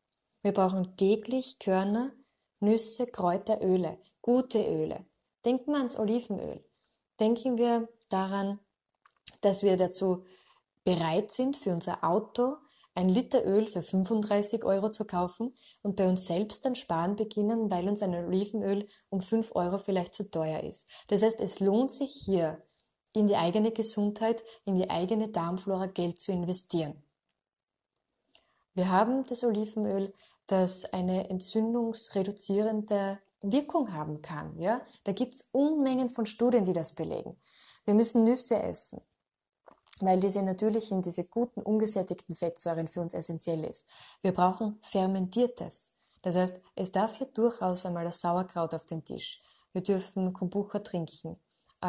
Wir 0.41 0.53
brauchen 0.53 0.95
täglich 0.97 1.59
Körner, 1.59 2.12
Nüsse, 2.59 3.07
Kräuter, 3.07 3.62
Öle, 3.62 3.97
gute 4.21 4.59
Öle. 4.59 5.05
Denken 5.45 5.71
wir 5.71 5.77
ans 5.77 5.97
Olivenöl. 5.97 6.63
Denken 7.19 7.57
wir 7.57 7.89
daran, 8.09 8.59
dass 9.41 9.63
wir 9.63 9.77
dazu 9.77 10.25
bereit 10.83 11.31
sind, 11.31 11.57
für 11.57 11.71
unser 11.71 12.03
Auto 12.03 12.57
ein 12.95 13.09
Liter 13.09 13.45
Öl 13.45 13.65
für 13.65 13.81
35 13.81 14.63
Euro 14.63 14.89
zu 14.89 15.05
kaufen 15.05 15.55
und 15.81 15.95
bei 15.95 16.07
uns 16.07 16.27
selbst 16.27 16.63
dann 16.65 16.75
sparen 16.75 17.15
beginnen, 17.15 17.71
weil 17.71 17.89
uns 17.89 18.03
ein 18.03 18.13
Olivenöl 18.13 18.88
um 19.09 19.21
5 19.21 19.55
Euro 19.55 19.77
vielleicht 19.77 20.13
zu 20.13 20.29
teuer 20.29 20.62
ist. 20.62 20.89
Das 21.07 21.23
heißt, 21.23 21.41
es 21.41 21.59
lohnt 21.59 21.91
sich 21.91 22.12
hier 22.12 22.62
in 23.13 23.28
die 23.28 23.36
eigene 23.36 23.71
Gesundheit, 23.71 24.43
in 24.65 24.76
die 24.76 24.89
eigene 24.89 25.30
Darmflora 25.30 25.86
Geld 25.86 26.19
zu 26.19 26.32
investieren. 26.32 27.04
Wir 28.73 28.89
haben 28.89 29.26
das 29.28 29.43
Olivenöl, 29.43 30.13
das 30.47 30.86
eine 30.86 31.30
entzündungsreduzierende 31.30 33.19
Wirkung 33.41 33.93
haben 33.93 34.21
kann. 34.21 34.58
Ja? 34.58 34.82
Da 35.04 35.12
gibt's 35.12 35.49
Unmengen 35.52 36.10
von 36.10 36.26
Studien, 36.26 36.65
die 36.65 36.73
das 36.73 36.93
belegen. 36.93 37.38
Wir 37.86 37.93
müssen 37.93 38.23
Nüsse 38.23 38.62
essen, 38.62 39.02
weil 39.99 40.19
diese 40.19 40.41
natürlichen, 40.41 41.02
diese 41.02 41.26
guten, 41.26 41.62
ungesättigten 41.62 42.36
Fettsäuren 42.36 42.88
für 42.88 43.02
uns 43.02 43.13
essentiell 43.13 43.63
ist. 43.63 43.88
Wir 44.21 44.34
brauchen 44.34 44.80
fermentiertes. 44.82 45.95
Das 46.23 46.36
heißt, 46.36 46.62
es 46.76 46.91
darf 46.91 47.17
hier 47.17 47.28
durchaus 47.28 47.86
einmal 47.86 48.06
das 48.06 48.21
Sauerkraut 48.21 48.73
auf 48.73 48.86
den 48.86 49.04
Tisch. 49.04 49.41
Wir 49.73 49.84
dürfen 49.84 50.34
Kombucha 50.34 50.80
trinken, 50.80 51.38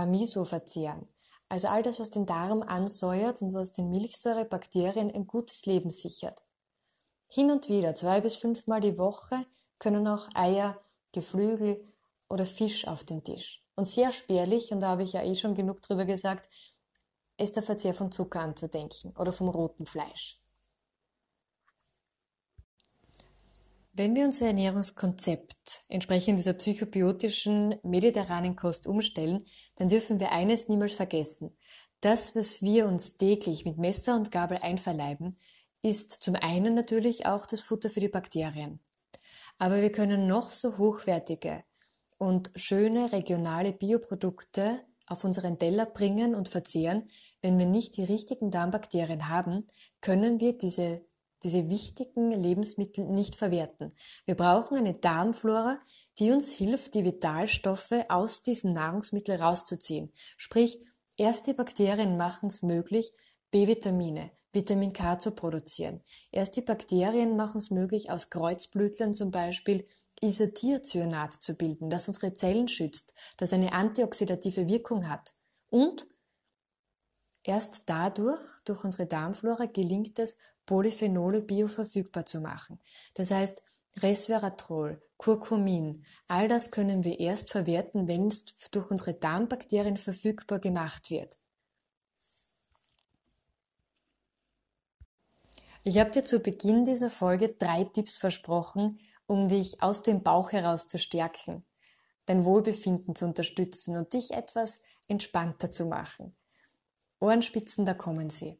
Miso 0.07 0.45
verzehren. 0.45 1.09
Also 1.49 1.69
all 1.69 1.83
das, 1.83 2.01
was 2.01 2.11
den 2.11 2.27
Darm 2.27 2.63
ansäuert 2.63 3.43
und 3.43 3.55
was 3.55 3.73
den 3.73 3.91
Milchsäurebakterien 3.91 5.11
ein 5.11 5.27
gutes 5.27 5.67
Leben 5.67 5.91
sichert. 5.91 6.43
Hin 7.29 7.51
und 7.51 7.69
wieder, 7.69 7.95
zwei 7.95 8.21
bis 8.21 8.37
fünfmal 8.37 8.81
die 8.81 8.99
Woche, 8.99 9.45
können 9.79 10.07
auch 10.07 10.29
Eier, 10.35 10.81
Geflügel 11.13 11.85
oder 12.29 12.47
Fisch 12.47 12.87
auf 12.87 13.05
den 13.05 13.23
Tisch. 13.23 13.63
Und 13.77 13.87
sehr 13.87 14.11
spärlich, 14.11 14.71
und 14.73 14.81
da 14.81 14.91
habe 14.91 15.03
ich 15.03 15.13
ja 15.13 15.23
eh 15.23 15.35
schon 15.35 15.55
genug 15.55 15.83
drüber 15.83 16.05
gesagt, 16.05 16.49
ist 17.37 17.57
der 17.57 17.63
Verzehr 17.63 17.95
von 17.95 18.13
Zucker 18.13 18.41
anzudenken 18.41 19.15
oder 19.17 19.33
vom 19.33 19.49
roten 19.49 19.87
Fleisch. 19.87 20.44
Wenn 23.97 24.17
wir 24.17 24.25
unser 24.25 24.49
Ernährungskonzept 24.49 25.85
entsprechend 25.89 26.41
dieser 26.41 26.55
psychobiotischen 26.55 27.77
mediterranen 27.85 28.57
Kost 28.57 28.89
umstellen, 28.89 29.47
dann 29.77 29.89
dürfen 29.89 30.19
wir 30.19 30.33
eines 30.33 30.69
niemals 30.69 30.95
vergessen. 30.95 31.57
Das, 32.01 32.35
was 32.35 32.61
wir 32.61 32.89
uns 32.89 33.19
täglich 33.19 33.65
mit 33.65 33.79
Messer 33.79 34.17
und 34.17 34.33
Gabel 34.33 34.59
einverleiben, 34.59 35.39
ist 35.81 36.11
zum 36.11 36.35
einen 36.35 36.75
natürlich 36.75 37.27
auch 37.27 37.47
das 37.47 37.61
Futter 37.61 37.89
für 37.89 38.01
die 38.01 38.09
Bakterien. 38.09 38.81
Aber 39.59 39.81
wir 39.81 39.93
können 39.93 40.27
noch 40.27 40.51
so 40.51 40.77
hochwertige 40.77 41.63
und 42.19 42.51
schöne 42.57 43.13
regionale 43.13 43.73
Bioprodukte 43.73 44.81
auf 45.07 45.23
unseren 45.23 45.57
Teller 45.57 45.87
bringen 45.87 46.35
und 46.35 46.49
verzehren, 46.49 47.09
wenn 47.43 47.61
wir 47.61 47.67
nicht 47.67 47.97
die 47.97 48.05
richtigen 48.05 48.51
Darmbakterien 48.51 49.29
haben, 49.29 49.69
können 50.01 50.41
wir 50.41 50.59
diese, 50.59 51.03
diese 51.45 51.69
wichtigen 51.69 52.31
Lebensmittel 52.31 53.05
nicht 53.05 53.37
verwerten. 53.37 53.93
Wir 54.25 54.35
brauchen 54.35 54.77
eine 54.77 54.95
Darmflora, 54.95 55.79
die 56.19 56.33
uns 56.33 56.53
hilft, 56.53 56.95
die 56.95 57.05
Vitalstoffe 57.05 57.95
aus 58.09 58.43
diesen 58.43 58.73
Nahrungsmitteln 58.73 59.41
rauszuziehen. 59.41 60.13
Sprich, 60.37 60.81
erste 61.17 61.55
Bakterien 61.55 62.17
machen 62.17 62.49
es 62.49 62.63
möglich, 62.63 63.13
B-Vitamine, 63.51 64.31
Vitamin 64.53 64.93
K 64.93 65.19
zu 65.19 65.33
produzieren. 65.33 66.03
Erst 66.31 66.57
die 66.57 66.63
Bakterien 66.63 67.37
machen 67.37 67.59
es 67.59 67.71
möglich, 67.71 68.11
aus 68.11 68.31
Kreuzblütlern 68.31 69.15
zum 69.15 69.31
Beispiel 69.31 69.87
Isothiocyanat 70.21 71.35
zu 71.35 71.55
bilden, 71.55 71.91
das 71.91 72.09
unsere 72.09 72.35
Zellen 72.35 72.69
schützt, 72.69 73.15
das 73.37 73.53
eine 73.53 73.73
antioxidative 73.73 74.67
Wirkung 74.67 75.09
hat. 75.09 75.33
Und 75.71 76.07
erst 77.43 77.83
dadurch, 77.87 78.43
durch 78.65 78.85
unsere 78.85 79.07
Darmflora, 79.07 79.67
gelingt 79.67 80.19
es, 80.19 80.39
Polyphenole 80.67 81.43
bioverfügbar 81.43 82.25
zu 82.25 82.41
machen. 82.41 82.81
Das 83.15 83.31
heißt, 83.31 83.63
Resveratrol, 83.99 85.01
Curcumin, 85.19 86.05
all 86.27 86.49
das 86.49 86.71
können 86.71 87.05
wir 87.05 87.21
erst 87.21 87.51
verwerten, 87.51 88.09
wenn 88.09 88.27
es 88.27 88.45
durch 88.71 88.91
unsere 88.91 89.15
Darmbakterien 89.15 89.97
verfügbar 89.97 90.59
gemacht 90.59 91.11
wird. 91.11 91.39
Ich 95.85 95.99
habe 95.99 96.11
dir 96.11 96.25
zu 96.25 96.41
Beginn 96.41 96.85
dieser 96.85 97.11
Folge 97.11 97.51
drei 97.53 97.85
Tipps 97.85 98.17
versprochen, 98.17 98.99
um 99.27 99.49
dich 99.49 99.83
aus 99.83 100.03
dem 100.03 100.23
Bauch 100.23 100.51
heraus 100.51 100.89
zu 100.89 100.99
stärken, 100.99 101.65
dein 102.27 102.45
Wohlbefinden 102.45 103.15
zu 103.15 103.27
unterstützen 103.27 103.97
und 103.97 104.13
dich 104.13 104.33
etwas 104.33 104.81
entspannter 105.09 105.71
zu 105.71 105.87
machen. 105.87 106.35
Ohrenspitzen, 107.21 107.85
da 107.85 107.95
kommen 107.95 108.31
sie. 108.31 108.59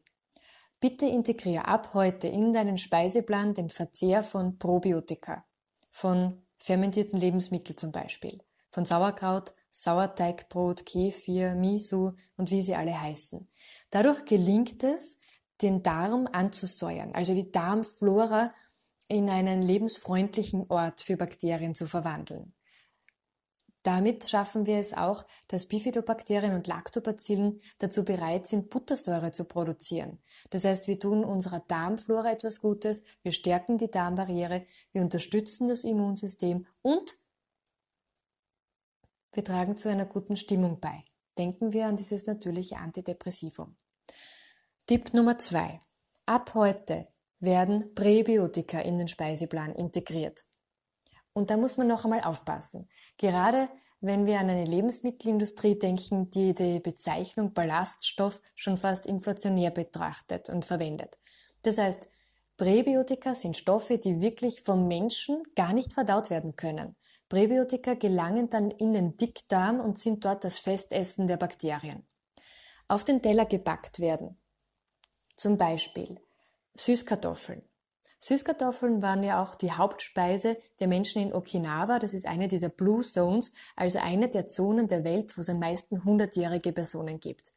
Bitte 0.79 1.05
integriere 1.05 1.67
ab 1.67 1.93
heute 1.93 2.27
in 2.27 2.53
deinen 2.53 2.77
Speiseplan 2.77 3.53
den 3.53 3.69
Verzehr 3.69 4.23
von 4.23 4.57
Probiotika, 4.57 5.45
von 5.89 6.45
fermentierten 6.57 7.19
Lebensmitteln 7.19 7.77
zum 7.77 7.91
Beispiel, 7.91 8.43
von 8.71 8.85
Sauerkraut, 8.85 9.53
Sauerteigbrot, 9.69 10.85
Kefir, 10.85 11.55
Miso 11.55 12.13
und 12.37 12.51
wie 12.51 12.61
sie 12.61 12.75
alle 12.75 12.99
heißen. 12.99 13.47
Dadurch 13.89 14.25
gelingt 14.25 14.83
es, 14.83 15.19
den 15.61 15.83
Darm 15.83 16.27
anzusäuern, 16.31 17.13
also 17.13 17.33
die 17.33 17.51
Darmflora 17.51 18.53
in 19.07 19.29
einen 19.29 19.61
lebensfreundlichen 19.61 20.65
Ort 20.69 21.01
für 21.01 21.17
Bakterien 21.17 21.75
zu 21.75 21.87
verwandeln. 21.87 22.53
Damit 23.85 24.27
schaffen 24.27 24.65
wir 24.65 24.79
es 24.79 24.93
auch, 24.93 25.23
dass 25.47 25.67
Bifidobakterien 25.67 26.55
und 26.55 26.65
Lactobacillen 26.65 27.61
dazu 27.77 28.03
bereit 28.03 28.47
sind, 28.47 28.71
Buttersäure 28.71 29.29
zu 29.29 29.45
produzieren. 29.45 30.17
Das 30.49 30.65
heißt, 30.65 30.87
wir 30.87 30.99
tun 30.99 31.23
unserer 31.23 31.59
Darmflora 31.59 32.31
etwas 32.31 32.61
Gutes, 32.61 33.03
wir 33.21 33.31
stärken 33.31 33.77
die 33.77 33.91
Darmbarriere, 33.91 34.65
wir 34.91 35.03
unterstützen 35.03 35.67
das 35.67 35.83
Immunsystem 35.83 36.65
und 36.81 37.19
wir 39.33 39.43
tragen 39.43 39.77
zu 39.77 39.87
einer 39.87 40.07
guten 40.07 40.35
Stimmung 40.35 40.79
bei. 40.79 41.03
Denken 41.37 41.71
wir 41.71 41.85
an 41.85 41.95
dieses 41.95 42.25
natürliche 42.25 42.77
Antidepressivum. 42.77 43.77
Tipp 44.87 45.13
Nummer 45.13 45.37
zwei: 45.37 45.79
Ab 46.25 46.55
heute 46.55 47.07
werden 47.39 47.93
Präbiotika 47.93 48.79
in 48.79 48.97
den 48.97 49.07
Speiseplan 49.07 49.75
integriert. 49.75 50.43
Und 51.35 51.51
da 51.51 51.57
muss 51.57 51.77
man 51.77 51.87
noch 51.87 52.05
einmal 52.05 52.23
aufpassen. 52.23 52.89
Gerade 53.17 53.69
wenn 54.01 54.25
wir 54.25 54.39
an 54.39 54.49
eine 54.49 54.65
Lebensmittelindustrie 54.65 55.77
denken, 55.77 56.31
die 56.31 56.55
die 56.55 56.79
Bezeichnung 56.79 57.53
Ballaststoff 57.53 58.41
schon 58.55 58.77
fast 58.77 59.05
inflationär 59.05 59.69
betrachtet 59.69 60.49
und 60.49 60.65
verwendet. 60.65 61.19
Das 61.61 61.77
heißt, 61.77 62.09
Präbiotika 62.57 63.35
sind 63.35 63.57
Stoffe, 63.57 63.97
die 63.97 64.21
wirklich 64.21 64.61
vom 64.61 64.87
Menschen 64.87 65.43
gar 65.55 65.73
nicht 65.73 65.93
verdaut 65.93 66.29
werden 66.29 66.55
können. 66.55 66.95
Präbiotika 67.29 67.95
gelangen 67.95 68.49
dann 68.49 68.71
in 68.71 68.93
den 68.93 69.17
Dickdarm 69.17 69.79
und 69.79 69.99
sind 69.99 70.25
dort 70.25 70.43
das 70.43 70.57
Festessen 70.57 71.27
der 71.27 71.37
Bakterien. 71.37 72.07
Auf 72.87 73.03
den 73.03 73.21
Teller 73.21 73.45
gepackt 73.45 73.99
werden 73.99 74.39
zum 75.35 75.57
Beispiel 75.57 76.19
Süßkartoffeln. 76.75 77.61
Süßkartoffeln 78.17 79.01
waren 79.01 79.23
ja 79.23 79.43
auch 79.43 79.55
die 79.55 79.71
Hauptspeise 79.71 80.57
der 80.79 80.87
Menschen 80.87 81.21
in 81.21 81.33
Okinawa. 81.33 81.99
Das 81.99 82.13
ist 82.13 82.25
eine 82.25 82.47
dieser 82.47 82.69
Blue 82.69 83.03
Zones, 83.03 83.53
also 83.75 83.99
eine 83.99 84.29
der 84.29 84.45
Zonen 84.45 84.87
der 84.87 85.03
Welt, 85.03 85.37
wo 85.37 85.41
es 85.41 85.49
am 85.49 85.59
meisten 85.59 86.03
hundertjährige 86.03 86.71
Personen 86.71 87.19
gibt. 87.19 87.51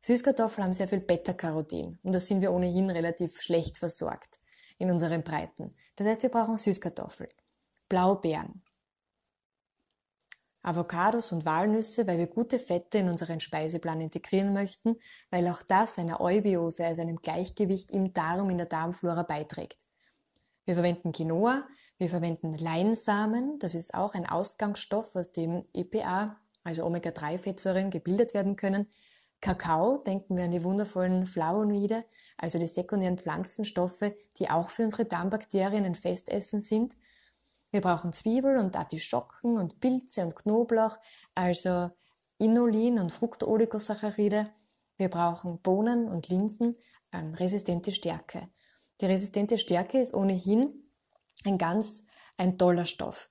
Süßkartoffeln 0.00 0.64
haben 0.64 0.72
sehr 0.72 0.88
viel 0.88 1.00
Beta-Carotin 1.00 1.98
und 2.02 2.12
da 2.12 2.18
sind 2.18 2.40
wir 2.40 2.52
ohnehin 2.52 2.90
relativ 2.90 3.40
schlecht 3.40 3.78
versorgt 3.78 4.40
in 4.78 4.90
unseren 4.90 5.22
Breiten. 5.22 5.76
Das 5.94 6.08
heißt, 6.08 6.24
wir 6.24 6.30
brauchen 6.30 6.58
Süßkartoffeln. 6.58 7.30
Blaubeeren. 7.88 8.61
Avocados 10.62 11.32
und 11.32 11.44
Walnüsse, 11.44 12.06
weil 12.06 12.18
wir 12.18 12.28
gute 12.28 12.58
Fette 12.58 12.98
in 12.98 13.08
unseren 13.08 13.40
Speiseplan 13.40 14.00
integrieren 14.00 14.52
möchten, 14.52 14.96
weil 15.30 15.48
auch 15.48 15.62
das 15.62 15.98
einer 15.98 16.20
Eubiose, 16.20 16.84
also 16.86 17.02
einem 17.02 17.16
Gleichgewicht 17.16 17.90
im 17.90 18.12
Darm, 18.12 18.50
in 18.50 18.58
der 18.58 18.66
Darmflora 18.66 19.24
beiträgt. 19.24 19.78
Wir 20.64 20.74
verwenden 20.74 21.12
Quinoa, 21.12 21.66
wir 21.98 22.08
verwenden 22.08 22.56
Leinsamen, 22.56 23.58
das 23.58 23.74
ist 23.74 23.94
auch 23.94 24.14
ein 24.14 24.28
Ausgangsstoff, 24.28 25.16
aus 25.16 25.32
dem 25.32 25.64
EPA, 25.74 26.36
also 26.62 26.84
Omega-3-Fettsäuren, 26.84 27.90
gebildet 27.90 28.32
werden 28.32 28.54
können. 28.54 28.86
Kakao, 29.40 29.98
denken 29.98 30.36
wir 30.36 30.44
an 30.44 30.52
die 30.52 30.62
wundervollen 30.62 31.26
Flavonoide, 31.26 32.04
also 32.38 32.60
die 32.60 32.68
sekundären 32.68 33.18
Pflanzenstoffe, 33.18 34.12
die 34.38 34.48
auch 34.48 34.70
für 34.70 34.84
unsere 34.84 35.04
Darmbakterien 35.04 35.84
ein 35.84 35.96
Festessen 35.96 36.60
sind. 36.60 36.94
Wir 37.72 37.80
brauchen 37.80 38.12
Zwiebel 38.12 38.58
und 38.58 38.76
Artischocken 38.76 39.56
und 39.56 39.80
Pilze 39.80 40.22
und 40.22 40.36
Knoblauch, 40.36 40.98
also 41.34 41.90
Inulin 42.36 42.98
und 42.98 43.10
Fructooligosaccharide. 43.10 44.50
Wir 44.98 45.08
brauchen 45.08 45.58
Bohnen 45.62 46.06
und 46.06 46.28
Linsen, 46.28 46.76
ähm, 47.12 47.32
resistente 47.32 47.90
Stärke. 47.90 48.50
Die 49.00 49.06
resistente 49.06 49.56
Stärke 49.56 49.98
ist 49.98 50.12
ohnehin 50.12 50.84
ein 51.46 51.56
ganz 51.56 52.06
ein 52.36 52.58
toller 52.58 52.84
Stoff. 52.84 53.30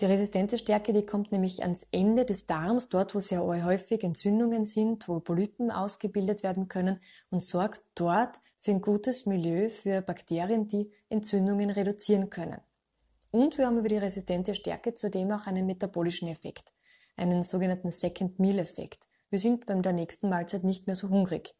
Die 0.00 0.06
resistente 0.06 0.56
Stärke, 0.56 0.92
die 0.92 1.04
kommt 1.04 1.32
nämlich 1.32 1.62
ans 1.62 1.86
Ende 1.90 2.24
des 2.24 2.46
Darms, 2.46 2.88
dort 2.88 3.12
wo 3.14 3.20
sehr 3.20 3.42
häufig 3.44 4.04
Entzündungen 4.04 4.64
sind, 4.64 5.08
wo 5.08 5.18
Polypen 5.18 5.72
ausgebildet 5.72 6.44
werden 6.44 6.68
können 6.68 7.00
und 7.30 7.42
sorgt 7.42 7.82
dort 7.96 8.38
für 8.60 8.70
ein 8.70 8.80
gutes 8.80 9.26
Milieu 9.26 9.68
für 9.68 10.00
Bakterien, 10.00 10.68
die 10.68 10.92
Entzündungen 11.08 11.70
reduzieren 11.70 12.30
können. 12.30 12.60
Und 13.32 13.56
wir 13.56 13.66
haben 13.66 13.78
über 13.78 13.88
die 13.88 13.96
resistente 13.96 14.54
Stärke 14.54 14.92
zudem 14.94 15.32
auch 15.32 15.46
einen 15.46 15.64
metabolischen 15.64 16.28
Effekt, 16.28 16.70
einen 17.16 17.42
sogenannten 17.42 17.90
Second 17.90 18.38
Meal 18.38 18.58
Effekt. 18.58 19.08
Wir 19.30 19.38
sind 19.38 19.64
beim 19.64 19.80
der 19.80 19.94
nächsten 19.94 20.28
Mahlzeit 20.28 20.64
nicht 20.64 20.86
mehr 20.86 20.96
so 20.96 21.08
hungrig. 21.08 21.54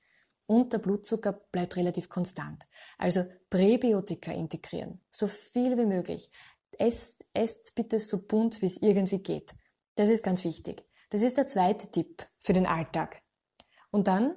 Und 0.44 0.74
der 0.74 0.78
Blutzucker 0.78 1.32
bleibt 1.32 1.76
relativ 1.76 2.10
konstant. 2.10 2.62
Also 2.98 3.24
Präbiotika 3.48 4.32
integrieren, 4.32 5.00
so 5.10 5.26
viel 5.26 5.78
wie 5.78 5.86
möglich. 5.86 6.30
Esst, 6.78 7.24
esst 7.32 7.74
bitte 7.74 8.00
so 8.00 8.26
bunt, 8.26 8.60
wie 8.60 8.66
es 8.66 8.82
irgendwie 8.82 9.22
geht. 9.22 9.52
Das 9.94 10.10
ist 10.10 10.22
ganz 10.22 10.44
wichtig. 10.44 10.84
Das 11.08 11.22
ist 11.22 11.38
der 11.38 11.46
zweite 11.46 11.90
Tipp 11.90 12.26
für 12.40 12.52
den 12.52 12.66
Alltag. 12.66 13.22
Und 13.90 14.08
dann 14.08 14.36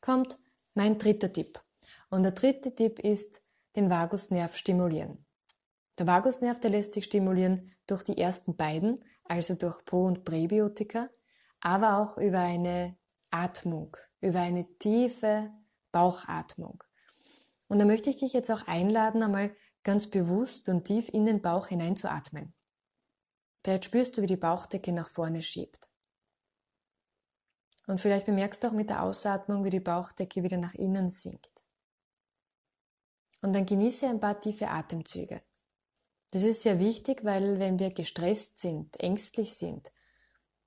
kommt 0.00 0.38
mein 0.74 0.96
dritter 0.96 1.32
Tipp. 1.32 1.60
Und 2.08 2.22
der 2.22 2.32
dritte 2.32 2.72
Tipp 2.72 3.00
ist, 3.00 3.42
den 3.74 3.90
Vagusnerv 3.90 4.56
stimulieren. 4.56 5.24
Der 5.98 6.06
Vagusnerv, 6.06 6.60
der 6.60 6.70
lässt 6.70 6.94
sich 6.94 7.04
stimulieren 7.04 7.72
durch 7.88 8.04
die 8.04 8.18
ersten 8.18 8.56
beiden, 8.56 9.04
also 9.24 9.54
durch 9.54 9.84
Pro- 9.84 10.06
und 10.06 10.24
Präbiotika, 10.24 11.10
aber 11.60 11.98
auch 11.98 12.18
über 12.18 12.38
eine 12.38 12.96
Atmung, 13.30 13.96
über 14.20 14.40
eine 14.40 14.66
tiefe 14.78 15.50
Bauchatmung. 15.90 16.84
Und 17.66 17.80
da 17.80 17.84
möchte 17.84 18.10
ich 18.10 18.16
dich 18.16 18.32
jetzt 18.32 18.50
auch 18.50 18.66
einladen, 18.68 19.22
einmal 19.22 19.54
ganz 19.82 20.08
bewusst 20.08 20.68
und 20.68 20.84
tief 20.84 21.08
in 21.08 21.24
den 21.24 21.42
Bauch 21.42 21.66
hineinzuatmen. 21.66 22.54
Vielleicht 23.64 23.86
spürst 23.86 24.16
du, 24.16 24.22
wie 24.22 24.26
die 24.26 24.36
Bauchdecke 24.36 24.92
nach 24.92 25.08
vorne 25.08 25.42
schiebt. 25.42 25.88
Und 27.86 28.00
vielleicht 28.00 28.26
bemerkst 28.26 28.62
du 28.62 28.68
auch 28.68 28.72
mit 28.72 28.90
der 28.90 29.02
Ausatmung, 29.02 29.64
wie 29.64 29.70
die 29.70 29.80
Bauchdecke 29.80 30.42
wieder 30.42 30.58
nach 30.58 30.74
innen 30.74 31.08
sinkt. 31.08 31.64
Und 33.40 33.54
dann 33.54 33.66
genieße 33.66 34.06
ein 34.06 34.20
paar 34.20 34.40
tiefe 34.40 34.68
Atemzüge. 34.68 35.42
Das 36.30 36.42
ist 36.42 36.62
sehr 36.62 36.78
wichtig, 36.78 37.24
weil 37.24 37.58
wenn 37.58 37.78
wir 37.78 37.90
gestresst 37.90 38.58
sind, 38.58 38.98
ängstlich 39.00 39.54
sind, 39.54 39.90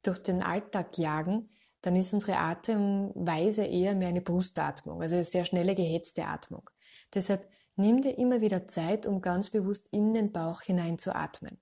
durch 0.03 0.20
den 0.20 0.41
Alltag 0.41 0.97
jagen, 0.97 1.49
dann 1.82 1.95
ist 1.95 2.14
unsere 2.14 2.38
Atemweise 2.38 3.66
eher 3.66 3.95
mehr 3.95 4.09
eine 4.09 4.22
Brustatmung, 4.22 5.01
also 5.01 5.16
eine 5.16 5.24
sehr 5.24 5.45
schnelle, 5.45 5.76
gehetzte 5.76 6.26
Atmung. 6.26 6.70
Deshalb 7.14 7.47
nimm 7.76 8.01
dir 8.01 8.18
immer 8.18 8.41
wieder 8.41 8.68
Zeit, 8.68 9.05
um 9.05 9.22
ganz 9.22 9.49
bewusst 9.49 9.88
in 9.91 10.14
den 10.14 10.32
Bauch 10.32 10.62
hinein 10.62 10.97
zu 10.97 11.16
atmen. 11.16 11.59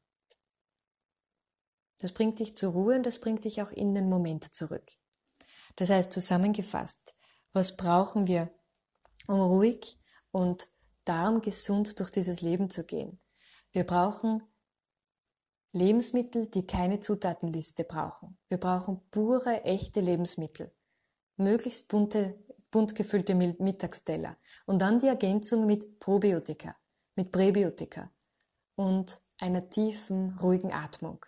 Das 1.99 2.13
bringt 2.13 2.39
dich 2.39 2.55
zur 2.55 2.71
Ruhe 2.71 2.95
und 2.95 3.05
das 3.05 3.19
bringt 3.19 3.43
dich 3.43 3.61
auch 3.61 3.71
in 3.71 3.93
den 3.93 4.09
Moment 4.09 4.53
zurück. 4.53 4.85
Das 5.75 5.89
heißt, 5.89 6.11
zusammengefasst, 6.11 7.13
was 7.51 7.75
brauchen 7.75 8.27
wir, 8.27 8.51
um 9.27 9.39
ruhig 9.39 9.97
und 10.31 10.67
darum 11.03 11.41
gesund 11.41 11.99
durch 11.99 12.11
dieses 12.11 12.41
Leben 12.41 12.69
zu 12.69 12.85
gehen? 12.85 13.19
Wir 13.71 13.85
brauchen 13.85 14.43
Lebensmittel, 15.71 16.47
die 16.47 16.65
keine 16.65 16.99
Zutatenliste 16.99 17.83
brauchen. 17.83 18.39
Wir 18.47 18.57
brauchen 18.57 19.07
pure, 19.11 19.63
echte 19.63 19.99
Lebensmittel. 19.99 20.73
Möglichst 21.37 21.87
bunte, 21.87 22.43
bunt 22.71 22.95
gefüllte 22.95 23.35
Mittagsteller. 23.35 24.37
Und 24.65 24.79
dann 24.79 24.99
die 24.99 25.07
Ergänzung 25.07 25.65
mit 25.67 25.99
Probiotika, 25.99 26.75
mit 27.15 27.31
Präbiotika 27.31 28.11
und 28.75 29.21
einer 29.37 29.69
tiefen, 29.69 30.37
ruhigen 30.39 30.71
Atmung. 30.71 31.25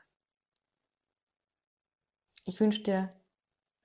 Ich 2.45 2.59
wünsche 2.59 2.81
dir 2.81 3.09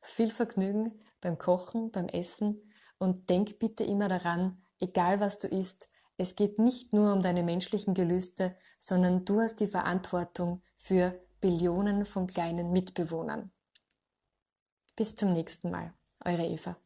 viel 0.01 0.31
Vergnügen 0.31 1.03
beim 1.21 1.37
Kochen, 1.37 1.91
beim 1.91 2.09
Essen 2.09 2.73
und 2.99 3.29
denk 3.29 3.59
bitte 3.59 3.85
immer 3.85 4.09
daran, 4.09 4.65
egal 4.79 5.21
was 5.21 5.39
du 5.39 5.49
isst, 5.49 5.89
es 6.19 6.35
geht 6.35 6.59
nicht 6.59 6.93
nur 6.93 7.13
um 7.13 7.21
deine 7.23 7.43
menschlichen 7.43 7.95
Gelüste, 7.95 8.57
sondern 8.79 9.25
du 9.25 9.41
hast 9.41 9.61
die 9.61 9.67
Verantwortung 9.67 10.63
für 10.77 11.21
Billionen 11.41 12.07
von 12.07 12.27
kleinen 12.27 12.73
Mitbewohnern. 12.73 13.51
Bis 14.97 15.15
zum 15.15 15.33
nächsten 15.33 15.71
Mal, 15.71 15.93
eure 16.25 16.47
Eva. 16.47 16.77